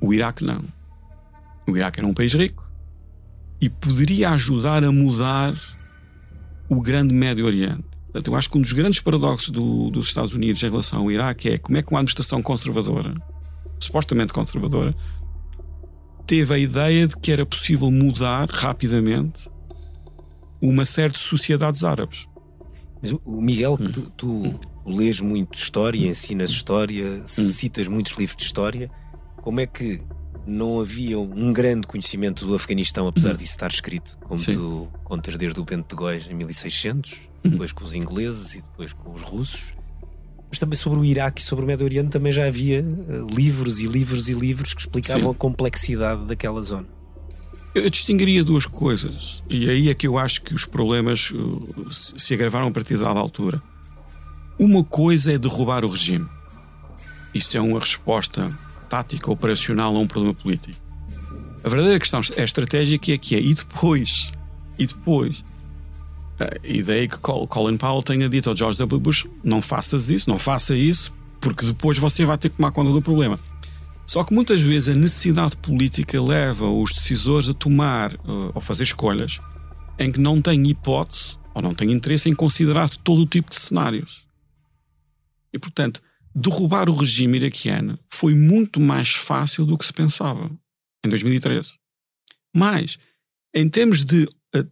O 0.00 0.12
Iraque 0.12 0.44
não. 0.44 0.62
O 1.68 1.76
Iraque 1.76 2.00
era 2.00 2.06
um 2.06 2.14
país 2.14 2.32
rico 2.34 2.68
e 3.60 3.68
poderia 3.68 4.30
ajudar 4.30 4.82
a 4.82 4.90
mudar 4.90 5.54
o 6.68 6.80
grande 6.80 7.14
Médio 7.14 7.46
Oriente. 7.46 7.84
Portanto, 8.04 8.28
eu 8.28 8.36
acho 8.36 8.50
que 8.50 8.58
um 8.58 8.60
dos 8.60 8.72
grandes 8.72 9.00
paradoxos 9.00 9.50
do, 9.50 9.90
dos 9.90 10.08
Estados 10.08 10.34
Unidos 10.34 10.62
em 10.62 10.70
relação 10.70 11.02
ao 11.02 11.10
Iraque 11.10 11.48
é 11.48 11.58
como 11.58 11.78
é 11.78 11.82
que 11.82 11.90
uma 11.90 12.00
administração 12.00 12.42
conservadora, 12.42 13.14
supostamente 13.84 14.32
conservadora, 14.32 14.94
teve 16.26 16.54
a 16.54 16.58
ideia 16.58 17.06
de 17.06 17.16
que 17.16 17.30
era 17.30 17.44
possível 17.44 17.90
mudar 17.90 18.48
rapidamente 18.50 19.48
uma 20.60 20.84
série 20.84 21.12
de 21.12 21.18
sociedades 21.18 21.84
árabes. 21.84 22.26
Mas 23.02 23.12
o 23.24 23.40
Miguel, 23.42 23.74
hum. 23.74 23.92
tu, 23.92 24.10
tu 24.10 24.60
lês 24.86 25.20
muito 25.20 25.54
história, 25.58 26.06
ensinas 26.06 26.50
história, 26.50 27.22
hum. 27.22 27.26
citas 27.26 27.88
muitos 27.88 28.12
livros 28.12 28.36
de 28.36 28.44
história. 28.44 28.90
Como 29.42 29.60
é 29.60 29.66
que 29.66 30.00
não 30.46 30.80
havia 30.80 31.18
um 31.18 31.52
grande 31.52 31.86
conhecimento 31.86 32.46
do 32.46 32.54
Afeganistão, 32.54 33.06
apesar 33.06 33.36
disso 33.36 33.52
estar 33.52 33.70
escrito, 33.70 34.18
como 34.24 34.38
Sim. 34.38 34.52
tu 34.52 34.88
contas 35.02 35.36
desde 35.36 35.58
o 35.60 35.64
Bento 35.64 35.88
de 35.88 35.94
Góis 35.94 36.28
em 36.28 36.34
1600, 36.34 37.12
uhum. 37.44 37.50
depois 37.50 37.72
com 37.72 37.84
os 37.84 37.94
ingleses 37.94 38.54
e 38.56 38.62
depois 38.62 38.92
com 38.92 39.10
os 39.10 39.22
russos. 39.22 39.74
Mas 40.54 40.60
também 40.60 40.78
sobre 40.78 41.00
o 41.00 41.04
Iraque 41.04 41.42
e 41.42 41.44
sobre 41.44 41.64
o 41.64 41.66
Médio 41.66 41.84
Oriente 41.84 42.10
também 42.10 42.32
já 42.32 42.46
havia 42.46 42.80
uh, 42.80 43.26
livros 43.26 43.80
e 43.80 43.88
livros 43.88 44.28
e 44.28 44.34
livros 44.34 44.72
que 44.72 44.82
explicavam 44.82 45.30
Sim. 45.30 45.30
a 45.30 45.34
complexidade 45.34 46.24
daquela 46.26 46.62
zona. 46.62 46.86
Eu 47.74 47.90
distinguiria 47.90 48.44
duas 48.44 48.64
coisas, 48.64 49.42
e 49.50 49.68
aí 49.68 49.88
é 49.88 49.94
que 49.94 50.06
eu 50.06 50.16
acho 50.16 50.42
que 50.42 50.54
os 50.54 50.64
problemas 50.64 51.32
uh, 51.32 51.90
se 51.90 52.34
agravaram 52.34 52.68
a 52.68 52.70
partir 52.70 52.96
da 52.96 53.08
altura. 53.08 53.60
Uma 54.56 54.84
coisa 54.84 55.32
é 55.32 55.38
derrubar 55.38 55.84
o 55.84 55.88
regime. 55.88 56.28
Isso 57.34 57.56
é 57.56 57.60
uma 57.60 57.80
resposta 57.80 58.56
tática 58.88 59.32
operacional 59.32 59.96
a 59.96 59.98
um 59.98 60.06
problema 60.06 60.34
político. 60.34 60.80
A 61.64 61.68
verdadeira 61.68 61.98
questão 61.98 62.20
é 62.36 62.44
estratégica 62.44 63.10
é 63.10 63.18
que 63.18 63.34
é, 63.34 63.40
e 63.40 63.52
depois, 63.54 64.32
e 64.78 64.86
depois, 64.86 65.42
e 66.62 66.82
daí 66.82 67.08
que 67.08 67.18
Colin 67.18 67.76
Powell 67.76 68.02
tenha 68.02 68.28
dito 68.28 68.50
ao 68.50 68.56
George 68.56 68.78
W. 68.78 69.00
Bush, 69.00 69.26
não 69.42 69.62
faças 69.62 70.10
isso, 70.10 70.28
não 70.28 70.38
faça 70.38 70.76
isso, 70.76 71.12
porque 71.40 71.64
depois 71.64 71.98
você 71.98 72.24
vai 72.24 72.36
ter 72.36 72.48
que 72.48 72.56
tomar 72.56 72.72
conta 72.72 72.90
do 72.90 73.00
problema. 73.00 73.38
Só 74.06 74.22
que 74.22 74.34
muitas 74.34 74.60
vezes 74.60 74.88
a 74.88 74.98
necessidade 74.98 75.56
política 75.56 76.20
leva 76.20 76.68
os 76.68 76.92
decisores 76.92 77.48
a 77.48 77.54
tomar 77.54 78.12
uh, 78.16 78.52
ou 78.54 78.60
fazer 78.60 78.82
escolhas 78.82 79.40
em 79.98 80.12
que 80.12 80.20
não 80.20 80.42
têm 80.42 80.68
hipótese 80.68 81.38
ou 81.54 81.62
não 81.62 81.74
têm 81.74 81.92
interesse 81.92 82.28
em 82.28 82.34
considerar 82.34 82.90
todo 82.90 83.22
o 83.22 83.26
tipo 83.26 83.50
de 83.50 83.56
cenários. 83.56 84.26
E 85.52 85.58
portanto, 85.58 86.02
derrubar 86.34 86.90
o 86.90 86.96
regime 86.96 87.38
iraquiano 87.38 87.98
foi 88.08 88.34
muito 88.34 88.80
mais 88.80 89.14
fácil 89.14 89.64
do 89.64 89.78
que 89.78 89.86
se 89.86 89.92
pensava 89.92 90.50
em 91.04 91.08
2013. 91.08 91.74
Mas, 92.54 92.98
em 93.54 93.68
termos 93.68 94.04
de 94.04 94.24
eh, 94.24 94.28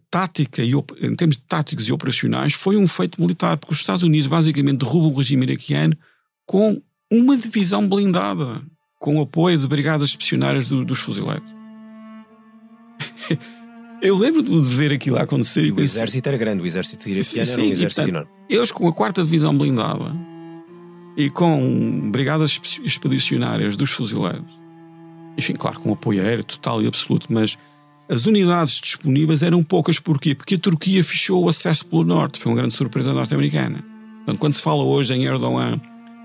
tática 0.09 0.63
e 0.63 0.71
em 0.71 1.15
termos 1.15 1.37
de 1.37 1.43
táticos 1.43 1.87
e 1.87 1.91
operacionais, 1.91 2.53
foi 2.53 2.77
um 2.77 2.87
feito 2.87 3.19
militar, 3.21 3.57
porque 3.57 3.73
os 3.73 3.79
Estados 3.79 4.03
Unidos 4.03 4.27
basicamente 4.27 4.79
derrubam 4.79 5.11
o 5.11 5.17
regime 5.17 5.45
iraquiano 5.45 5.97
com 6.45 6.81
uma 7.11 7.35
divisão 7.35 7.87
blindada, 7.87 8.61
com 8.99 9.17
o 9.17 9.21
apoio 9.21 9.57
de 9.57 9.67
brigadas 9.67 10.09
expedicionárias 10.09 10.67
do, 10.67 10.85
dos 10.85 10.99
fuzileiros. 10.99 11.47
Eu 14.01 14.17
lembro 14.17 14.43
de 14.43 14.69
ver 14.69 14.91
aquilo 14.91 15.17
acontecer. 15.17 15.65
E 15.65 15.71
o 15.71 15.79
exército 15.79 16.27
era 16.27 16.37
grande, 16.37 16.61
o 16.61 16.65
exército 16.65 17.07
iraquiano 17.07 17.45
sim, 17.45 17.53
era 17.53 17.61
um 17.61 17.71
exército 17.71 18.09
enorme. 18.09 18.29
Eles 18.49 18.69
com 18.69 18.85
a 18.87 18.93
quarta 18.93 19.23
divisão 19.23 19.57
blindada 19.57 20.13
e 21.15 21.29
com 21.29 22.11
brigadas 22.11 22.59
expedicionárias 22.83 23.77
dos 23.77 23.91
fuzileiros. 23.91 24.59
Enfim, 25.37 25.53
claro, 25.53 25.79
com 25.79 25.93
apoio 25.93 26.21
aéreo 26.21 26.43
total 26.43 26.83
e 26.83 26.87
absoluto, 26.87 27.27
mas 27.31 27.57
as 28.13 28.25
unidades 28.25 28.79
disponíveis 28.79 29.41
eram 29.41 29.63
poucas. 29.63 29.99
Porquê? 29.99 30.35
Porque 30.35 30.55
a 30.55 30.59
Turquia 30.59 31.03
fechou 31.03 31.43
o 31.43 31.49
acesso 31.49 31.85
pelo 31.85 32.03
norte. 32.03 32.39
Foi 32.39 32.51
uma 32.51 32.57
grande 32.57 32.75
surpresa 32.75 33.13
norte-americana. 33.13 33.83
Portanto, 34.17 34.39
quando 34.39 34.53
se 34.53 34.61
fala 34.61 34.83
hoje 34.83 35.13
em 35.13 35.25
Erdogan, 35.25 35.81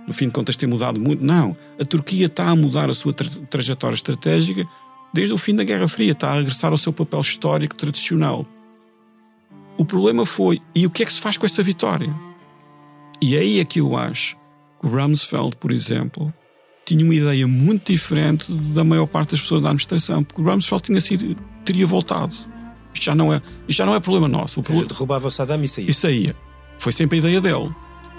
no 0.06 0.12
fim 0.12 0.26
de 0.26 0.32
contas, 0.32 0.56
ter 0.56 0.66
mudado 0.66 1.00
muito, 1.00 1.24
não. 1.24 1.56
A 1.80 1.84
Turquia 1.84 2.26
está 2.26 2.48
a 2.48 2.56
mudar 2.56 2.90
a 2.90 2.94
sua 2.94 3.12
tra 3.12 3.28
trajetória 3.48 3.94
estratégica 3.94 4.68
desde 5.12 5.32
o 5.32 5.38
fim 5.38 5.54
da 5.54 5.64
Guerra 5.64 5.88
Fria, 5.88 6.12
está 6.12 6.30
a 6.30 6.34
regressar 6.34 6.70
ao 6.70 6.78
seu 6.78 6.92
papel 6.92 7.20
histórico 7.20 7.74
tradicional. 7.74 8.46
O 9.78 9.84
problema 9.84 10.26
foi, 10.26 10.60
e 10.74 10.86
o 10.86 10.90
que 10.90 11.02
é 11.02 11.06
que 11.06 11.12
se 11.12 11.20
faz 11.20 11.36
com 11.36 11.46
essa 11.46 11.62
vitória? 11.62 12.14
E 13.20 13.36
aí 13.36 13.60
é 13.60 13.64
que 13.64 13.80
eu 13.80 13.96
acho 13.96 14.36
o 14.82 14.88
Rumsfeld, 14.88 15.56
por 15.56 15.72
exemplo, 15.72 16.32
tinha 16.88 17.04
uma 17.04 17.14
ideia 17.14 17.46
muito 17.46 17.92
diferente 17.92 18.50
da 18.50 18.82
maior 18.82 19.06
parte 19.06 19.32
das 19.32 19.40
pessoas 19.42 19.60
da 19.60 19.68
administração, 19.68 20.24
porque 20.24 20.40
o 20.40 20.44
Rumsfeld 20.44 20.84
tinha 20.84 21.00
sido, 21.00 21.36
teria 21.62 21.86
voltado. 21.86 22.34
Isto 22.94 23.04
já 23.04 23.14
não 23.14 23.32
é, 23.32 23.42
já 23.68 23.84
não 23.84 23.94
é 23.94 24.00
problema 24.00 24.26
nosso. 24.26 24.60
O 24.60 24.62
problema, 24.62 24.88
derrubava 24.88 25.28
o 25.28 25.30
Saddam 25.30 25.62
e 25.62 25.68
saía. 25.68 25.90
E 25.90 25.94
saía. 25.94 26.36
Foi 26.78 26.92
sempre 26.92 27.16
a 27.16 27.20
ideia 27.20 27.40
dele. 27.42 27.70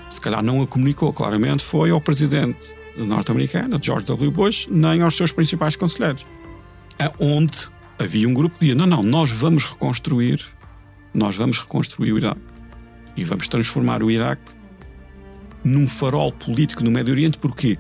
Se 0.08 0.21
calhar 0.21 0.43
não 0.43 0.62
a 0.62 0.67
comunicou 0.67 1.12
claramente, 1.12 1.63
foi 1.63 1.89
ao 1.89 1.99
presidente 1.99 2.71
norte-americano, 2.95 3.79
George 3.82 4.05
W. 4.05 4.32
Bush, 4.32 4.67
nem 4.69 5.01
aos 5.01 5.15
seus 5.15 5.32
principais 5.32 5.75
conselheiros. 5.75 6.25
Onde 7.19 7.69
havia 7.97 8.29
um 8.29 8.34
grupo 8.34 8.55
que 8.55 8.62
dizia: 8.62 8.75
não, 8.75 8.86
não, 8.86 9.01
nós 9.01 9.32
vamos 9.32 9.65
reconstruir, 9.65 10.45
nós 11.13 11.36
vamos 11.36 11.58
reconstruir 11.58 12.13
o 12.13 12.17
Iraque. 12.17 12.41
E 13.17 13.23
vamos 13.23 13.47
transformar 13.47 14.03
o 14.03 14.12
Iraque 14.12 14.53
num 15.63 15.88
farol 15.88 16.32
político 16.32 16.84
no 16.84 16.91
Médio 16.91 17.13
Oriente. 17.13 17.38
Porquê? 17.38 17.77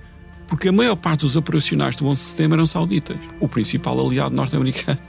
Porque 0.49 0.67
a 0.67 0.71
maior 0.71 0.95
parte 0.95 1.21
dos 1.21 1.35
operacionais 1.35 1.95
do 1.95 2.07
11 2.07 2.21
de 2.21 2.29
setembro 2.31 2.55
eram 2.55 2.65
sauditas, 2.65 3.15
o 3.39 3.47
principal 3.47 4.03
aliado 4.03 4.35
norte-americano 4.35 4.99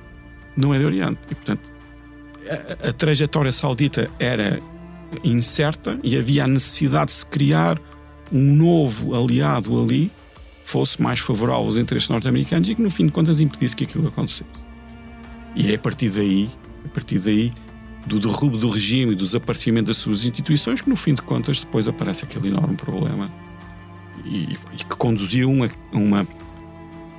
no 0.54 0.68
Médio 0.68 0.88
Oriente. 0.88 1.18
E, 1.30 1.34
portanto, 1.34 1.72
a, 2.46 2.88
a, 2.88 2.92
trajetória 2.92 3.50
saudita 3.50 4.10
era 4.18 4.60
incerta 5.24 5.98
e 6.04 6.16
havia 6.16 6.44
a 6.44 6.46
necessidade 6.46 7.06
de 7.06 7.12
se 7.16 7.26
criar 7.26 7.80
um 8.30 8.54
novo 8.54 9.14
aliado 9.14 9.82
ali, 9.82 10.12
fosse 10.62 11.00
mais 11.00 11.18
favorável 11.18 11.64
aos 11.64 11.76
interesses 11.78 12.10
norte-americanos 12.10 12.68
e 12.68 12.74
que, 12.74 12.82
no 12.82 12.90
fim 12.90 13.06
de 13.06 13.12
contas, 13.12 13.40
impedisse 13.40 13.74
que 13.74 13.84
aquilo 13.84 14.06
acontecesse. 14.06 14.50
E 15.56 15.72
é 15.72 15.76
a 15.76 15.78
partir 15.78 16.10
daí, 16.10 16.50
a 16.84 16.88
partir 16.90 17.18
daí, 17.18 17.50
do 18.06 18.20
derrubo 18.20 18.58
do 18.58 18.68
regime 18.68 19.12
e 19.12 19.14
do 19.14 19.24
desaparecimento 19.24 19.86
das 19.86 19.96
suas 19.96 20.26
instituições, 20.26 20.82
que 20.82 20.90
no 20.90 20.96
fim 20.96 21.14
de 21.14 21.22
contas 21.22 21.60
depois 21.60 21.88
aparece 21.88 22.24
aquele 22.24 22.48
enorme 22.48 22.76
problema 22.76 23.30
e, 24.30 24.56
e 24.72 24.76
que 24.76 24.96
conduziu 24.96 25.50
uma, 25.50 25.68
uma, 25.92 26.26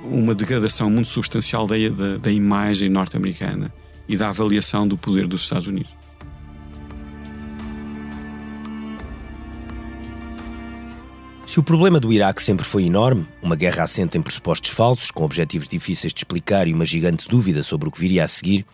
uma 0.02 0.34
degradação 0.34 0.90
muito 0.90 1.08
substancial 1.08 1.66
da, 1.66 1.76
da, 1.76 2.16
da 2.16 2.32
imagem 2.32 2.88
norte-americana 2.88 3.72
e 4.08 4.16
da 4.16 4.30
avaliação 4.30 4.88
do 4.88 4.96
poder 4.96 5.26
dos 5.26 5.42
Estados 5.42 5.68
Unidos. 5.68 5.92
Se 11.44 11.60
o 11.60 11.62
problema 11.62 12.00
do 12.00 12.10
Iraque 12.10 12.42
sempre 12.42 12.64
foi 12.64 12.84
enorme, 12.84 13.28
uma 13.42 13.54
guerra 13.54 13.82
assente 13.82 14.16
em 14.16 14.22
pressupostos 14.22 14.70
falsos, 14.70 15.10
com 15.10 15.22
objetivos 15.22 15.68
difíceis 15.68 16.14
de 16.14 16.20
explicar 16.20 16.66
e 16.66 16.72
uma 16.72 16.86
gigante 16.86 17.28
dúvida 17.28 17.62
sobre 17.62 17.88
o 17.88 17.92
que 17.92 18.00
viria 18.00 18.24
a 18.24 18.28
seguir, 18.28 18.64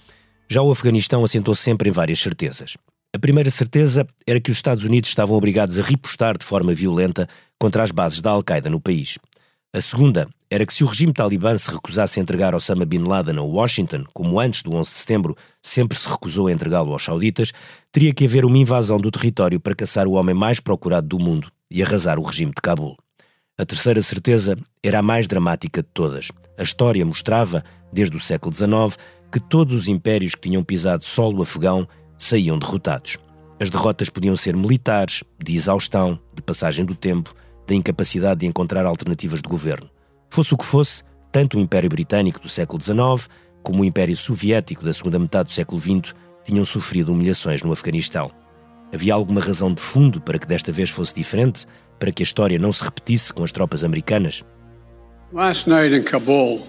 já 0.48 0.62
o 0.62 0.70
Afeganistão 0.70 1.24
assentou 1.24 1.56
sempre 1.56 1.88
em 1.88 1.92
várias 1.92 2.20
certezas. 2.20 2.76
A 3.12 3.18
primeira 3.18 3.50
certeza 3.50 4.06
era 4.24 4.40
que 4.40 4.50
os 4.50 4.58
Estados 4.58 4.84
Unidos 4.84 5.10
estavam 5.10 5.36
obrigados 5.36 5.76
a 5.76 5.82
ripostar 5.82 6.38
de 6.38 6.44
forma 6.44 6.72
violenta 6.72 7.28
contra 7.58 7.82
as 7.82 7.90
bases 7.90 8.20
da 8.20 8.30
Al-Qaeda 8.30 8.70
no 8.70 8.80
país. 8.80 9.18
A 9.72 9.80
segunda 9.80 10.26
era 10.50 10.64
que 10.64 10.72
se 10.72 10.82
o 10.82 10.86
regime 10.86 11.12
talibã 11.12 11.56
se 11.58 11.70
recusasse 11.70 12.18
a 12.18 12.22
entregar 12.22 12.54
Osama 12.54 12.86
Bin 12.86 13.04
Laden 13.04 13.38
a 13.38 13.42
Washington, 13.42 14.04
como 14.14 14.40
antes 14.40 14.62
do 14.62 14.74
11 14.74 14.90
de 14.90 14.96
setembro 14.96 15.36
sempre 15.62 15.98
se 15.98 16.08
recusou 16.08 16.46
a 16.46 16.52
entregá-lo 16.52 16.92
aos 16.92 17.04
sauditas, 17.04 17.52
teria 17.92 18.14
que 18.14 18.24
haver 18.24 18.46
uma 18.46 18.56
invasão 18.56 18.96
do 18.96 19.10
território 19.10 19.60
para 19.60 19.74
caçar 19.74 20.06
o 20.06 20.12
homem 20.12 20.34
mais 20.34 20.58
procurado 20.58 21.06
do 21.06 21.18
mundo 21.18 21.50
e 21.70 21.82
arrasar 21.82 22.18
o 22.18 22.22
regime 22.22 22.52
de 22.54 22.62
Cabul. 22.62 22.96
A 23.58 23.64
terceira 23.66 24.00
certeza 24.00 24.56
era 24.82 25.00
a 25.00 25.02
mais 25.02 25.26
dramática 25.26 25.82
de 25.82 25.88
todas. 25.92 26.28
A 26.56 26.62
história 26.62 27.04
mostrava, 27.04 27.62
desde 27.92 28.16
o 28.16 28.20
século 28.20 28.54
XIX, 28.54 28.96
que 29.30 29.40
todos 29.40 29.74
os 29.74 29.88
impérios 29.88 30.34
que 30.34 30.48
tinham 30.48 30.62
pisado 30.62 31.04
solo 31.04 31.42
afegão 31.42 31.86
saíam 32.16 32.58
derrotados. 32.58 33.18
As 33.60 33.68
derrotas 33.68 34.08
podiam 34.08 34.36
ser 34.36 34.56
militares, 34.56 35.24
de 35.42 35.56
exaustão, 35.56 36.18
de 36.32 36.40
passagem 36.40 36.84
do 36.84 36.94
tempo, 36.94 37.34
da 37.68 37.74
incapacidade 37.74 38.40
de 38.40 38.46
encontrar 38.46 38.86
alternativas 38.86 39.42
de 39.42 39.48
governo. 39.48 39.88
Fosse 40.30 40.54
o 40.54 40.56
que 40.56 40.64
fosse, 40.64 41.04
tanto 41.30 41.58
o 41.58 41.60
Império 41.60 41.90
Britânico 41.90 42.40
do 42.40 42.48
século 42.48 42.82
XIX 42.82 43.28
como 43.62 43.82
o 43.82 43.84
Império 43.84 44.16
Soviético 44.16 44.82
da 44.82 44.92
segunda 44.92 45.18
metade 45.18 45.50
do 45.50 45.52
século 45.52 45.78
XX 45.78 46.14
tinham 46.44 46.64
sofrido 46.64 47.12
humilhações 47.12 47.62
no 47.62 47.70
Afeganistão. 47.70 48.30
Havia 48.92 49.12
alguma 49.12 49.40
razão 49.40 49.72
de 49.72 49.82
fundo 49.82 50.18
para 50.18 50.38
que 50.38 50.46
desta 50.46 50.72
vez 50.72 50.88
fosse 50.88 51.14
diferente? 51.14 51.66
Para 51.98 52.10
que 52.10 52.22
a 52.22 52.24
história 52.24 52.58
não 52.58 52.72
se 52.72 52.82
repetisse 52.82 53.32
com 53.32 53.44
as 53.44 53.52
tropas 53.52 53.84
americanas? 53.84 54.42
Last 55.30 55.68
night 55.68 55.94
in 55.94 56.02
Kabul, 56.02 56.66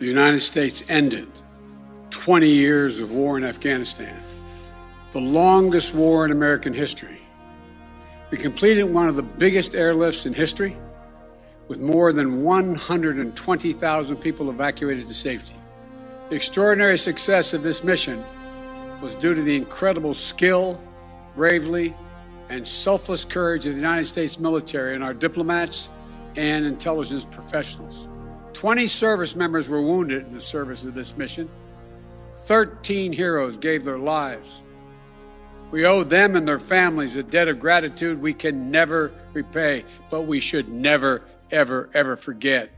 the 0.00 0.06
United 0.06 0.40
States 0.40 0.82
ended 0.88 1.28
20 2.10 2.44
years 2.44 2.98
of 3.00 3.14
war 3.14 3.38
in 3.38 3.44
Afghanistan, 3.44 4.16
the 5.12 5.20
longest 5.20 5.94
war 5.94 6.26
in 6.26 6.32
American 6.32 6.74
history. 6.74 7.21
We 8.32 8.38
completed 8.38 8.84
one 8.84 9.08
of 9.08 9.16
the 9.16 9.22
biggest 9.22 9.72
airlifts 9.72 10.24
in 10.24 10.32
history, 10.32 10.74
with 11.68 11.80
more 11.80 12.14
than 12.14 12.42
120,000 12.42 14.16
people 14.16 14.48
evacuated 14.48 15.06
to 15.08 15.12
safety. 15.12 15.54
The 16.30 16.36
extraordinary 16.36 16.96
success 16.96 17.52
of 17.52 17.62
this 17.62 17.84
mission 17.84 18.24
was 19.02 19.16
due 19.16 19.34
to 19.34 19.42
the 19.42 19.54
incredible 19.54 20.14
skill, 20.14 20.80
bravery, 21.36 21.94
and 22.48 22.66
selfless 22.66 23.22
courage 23.22 23.66
of 23.66 23.72
the 23.72 23.78
United 23.78 24.06
States 24.06 24.38
military 24.38 24.94
and 24.94 25.04
our 25.04 25.12
diplomats 25.12 25.90
and 26.34 26.64
intelligence 26.64 27.26
professionals. 27.26 28.08
20 28.54 28.86
service 28.86 29.36
members 29.36 29.68
were 29.68 29.82
wounded 29.82 30.26
in 30.26 30.32
the 30.32 30.40
service 30.40 30.84
of 30.84 30.94
this 30.94 31.18
mission. 31.18 31.50
13 32.46 33.12
heroes 33.12 33.58
gave 33.58 33.84
their 33.84 33.98
lives. 33.98 34.62
We 35.72 35.86
owe 35.86 36.04
them 36.04 36.36
and 36.36 36.46
their 36.46 36.58
families 36.58 37.16
a 37.16 37.22
debt 37.22 37.48
of 37.48 37.58
gratitude 37.58 38.20
we 38.20 38.34
can 38.34 38.70
never 38.70 39.10
repay, 39.32 39.86
but 40.10 40.26
we 40.26 40.38
should 40.38 40.68
never, 40.68 41.22
ever, 41.50 41.88
ever 41.94 42.14
forget. 42.16 42.68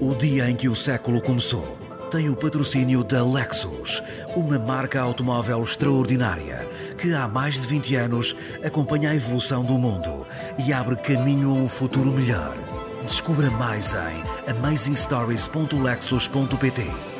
O 0.00 0.14
dia 0.14 0.48
em 0.48 0.54
que 0.54 0.68
o 0.68 0.76
século 0.76 1.20
começou 1.20 1.76
tem 2.08 2.30
o 2.30 2.36
patrocínio 2.36 3.02
da 3.02 3.24
Lexus, 3.24 4.00
uma 4.36 4.60
marca 4.60 5.00
automóvel 5.00 5.60
extraordinária 5.64 6.68
que 6.96 7.12
há 7.12 7.26
mais 7.26 7.60
de 7.60 7.66
20 7.66 7.96
anos 7.96 8.36
acompanha 8.64 9.10
a 9.10 9.16
evolução 9.16 9.64
do 9.64 9.76
mundo 9.76 10.24
e 10.64 10.72
abre 10.72 10.94
caminho 10.94 11.50
a 11.50 11.54
um 11.54 11.66
futuro 11.66 12.12
melhor. 12.12 12.56
Descubra 13.04 13.50
mais 13.50 13.92
em 13.94 14.22
amazingstories.lexus.pt. 14.52 17.15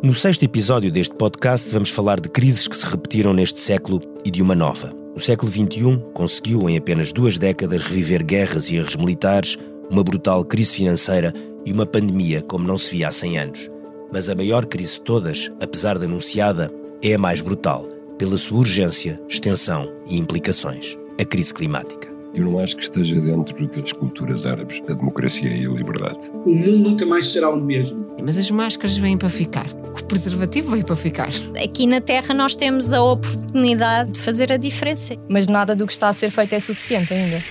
No 0.00 0.14
sexto 0.14 0.44
episódio 0.44 0.92
deste 0.92 1.14
podcast, 1.16 1.68
vamos 1.72 1.90
falar 1.90 2.20
de 2.20 2.28
crises 2.28 2.68
que 2.68 2.76
se 2.76 2.86
repetiram 2.86 3.34
neste 3.34 3.58
século 3.58 4.00
e 4.24 4.30
de 4.30 4.40
uma 4.40 4.54
nova. 4.54 4.94
O 5.16 5.20
século 5.20 5.50
XXI 5.50 6.00
conseguiu, 6.14 6.68
em 6.68 6.76
apenas 6.76 7.12
duas 7.12 7.36
décadas, 7.36 7.82
reviver 7.82 8.24
guerras 8.24 8.70
e 8.70 8.76
erros 8.76 8.94
militares, 8.94 9.56
uma 9.90 10.04
brutal 10.04 10.44
crise 10.44 10.74
financeira 10.74 11.34
e 11.66 11.72
uma 11.72 11.84
pandemia 11.84 12.42
como 12.42 12.66
não 12.66 12.78
se 12.78 12.92
via 12.92 13.08
há 13.08 13.12
100 13.12 13.38
anos. 13.38 13.70
Mas 14.12 14.28
a 14.28 14.36
maior 14.36 14.66
crise 14.66 14.94
de 14.94 15.00
todas, 15.00 15.50
apesar 15.60 15.98
de 15.98 16.04
anunciada, 16.04 16.70
é 17.02 17.14
a 17.14 17.18
mais 17.18 17.40
brutal, 17.40 17.88
pela 18.16 18.36
sua 18.36 18.58
urgência, 18.58 19.20
extensão 19.28 19.92
e 20.06 20.16
implicações 20.16 20.96
a 21.20 21.24
crise 21.24 21.52
climática. 21.52 22.07
Eu 22.38 22.44
não 22.44 22.60
acho 22.60 22.76
que 22.76 22.84
esteja 22.84 23.20
dentro 23.20 23.66
das 23.66 23.92
culturas 23.92 24.46
árabes 24.46 24.80
a 24.88 24.92
democracia 24.92 25.50
e 25.50 25.66
a 25.66 25.70
liberdade. 25.70 26.30
O 26.46 26.54
mundo 26.54 26.90
nunca 26.90 27.04
mais 27.04 27.26
será 27.26 27.50
o 27.50 27.60
mesmo. 27.60 28.14
Mas 28.22 28.38
as 28.38 28.48
máscaras 28.48 28.96
vêm 28.96 29.18
para 29.18 29.28
ficar. 29.28 29.66
O 29.98 30.04
preservativo 30.04 30.70
veio 30.70 30.84
para 30.84 30.94
ficar. 30.94 31.30
Aqui 31.60 31.84
na 31.84 32.00
Terra 32.00 32.32
nós 32.32 32.54
temos 32.54 32.92
a 32.92 33.02
oportunidade 33.02 34.12
de 34.12 34.20
fazer 34.20 34.52
a 34.52 34.56
diferença. 34.56 35.16
Mas 35.28 35.48
nada 35.48 35.74
do 35.74 35.84
que 35.84 35.92
está 35.92 36.10
a 36.10 36.12
ser 36.12 36.30
feito 36.30 36.52
é 36.52 36.60
suficiente 36.60 37.12
ainda. 37.12 37.42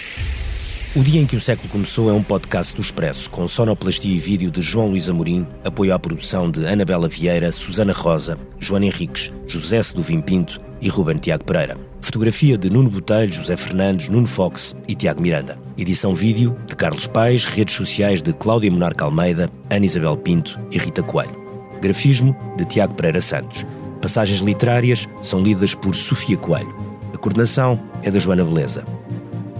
O 0.98 1.04
Dia 1.04 1.22
em 1.22 1.28
que 1.28 1.36
o 1.36 1.40
Século 1.40 1.70
Começou 1.70 2.10
é 2.10 2.14
um 2.14 2.24
podcast 2.24 2.74
do 2.74 2.82
Expresso, 2.82 3.30
com 3.30 3.48
sonoplastia 3.48 4.16
e 4.16 4.18
vídeo 4.18 4.50
de 4.50 4.64
João 4.64 4.88
Luís 4.88 5.08
Amorim, 5.08 5.46
apoio 5.64 5.94
à 5.94 6.00
produção 6.00 6.50
de 6.50 6.66
Anabela 6.66 7.08
Vieira, 7.08 7.52
Susana 7.52 7.94
Rosa, 7.94 8.36
Joana 8.60 8.88
Henriques, 8.88 9.32
José 9.46 9.80
Seduvim 9.84 10.22
Pinto 10.22 10.60
e 10.82 10.90
Ruben 10.90 11.18
Tiago 11.18 11.44
Pereira. 11.44 11.78
Fotografia 12.02 12.58
de 12.58 12.72
Nuno 12.72 12.90
Botelho, 12.90 13.32
José 13.32 13.56
Fernandes, 13.56 14.10
Nuno 14.10 14.26
Fox 14.26 14.76
e 14.88 14.96
Tiago 14.96 15.22
Miranda. 15.22 15.60
Edição 15.78 16.16
vídeo 16.16 16.58
de 16.66 16.76
Carlos 16.76 17.06
Paes, 17.06 17.46
redes 17.46 17.76
sociais 17.76 18.24
de 18.24 18.34
Cláudia 18.34 18.72
Monarca 18.72 19.06
Almeida, 19.06 19.52
Ana 19.70 19.86
Isabel 19.86 20.18
Pinto 20.18 20.60
e 20.72 20.80
Rita 20.80 21.04
Coelho. 21.04 21.40
Grafismo 21.80 22.36
de 22.58 22.66
Tiago 22.66 22.96
Pereira 22.96 23.22
Santos. 23.22 23.68
Passagens 24.02 24.40
literárias 24.40 25.08
são 25.22 25.44
lidas 25.44 25.76
por 25.76 25.94
Sofia 25.94 26.38
Coelho. 26.38 26.76
A 27.14 27.18
coordenação 27.20 27.80
é 28.02 28.10
da 28.10 28.18
Joana 28.18 28.44
Beleza. 28.44 28.84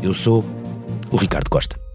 Eu 0.02 0.14
sou 0.14 0.44
Ricardo 1.18 1.50
Costa. 1.50 1.87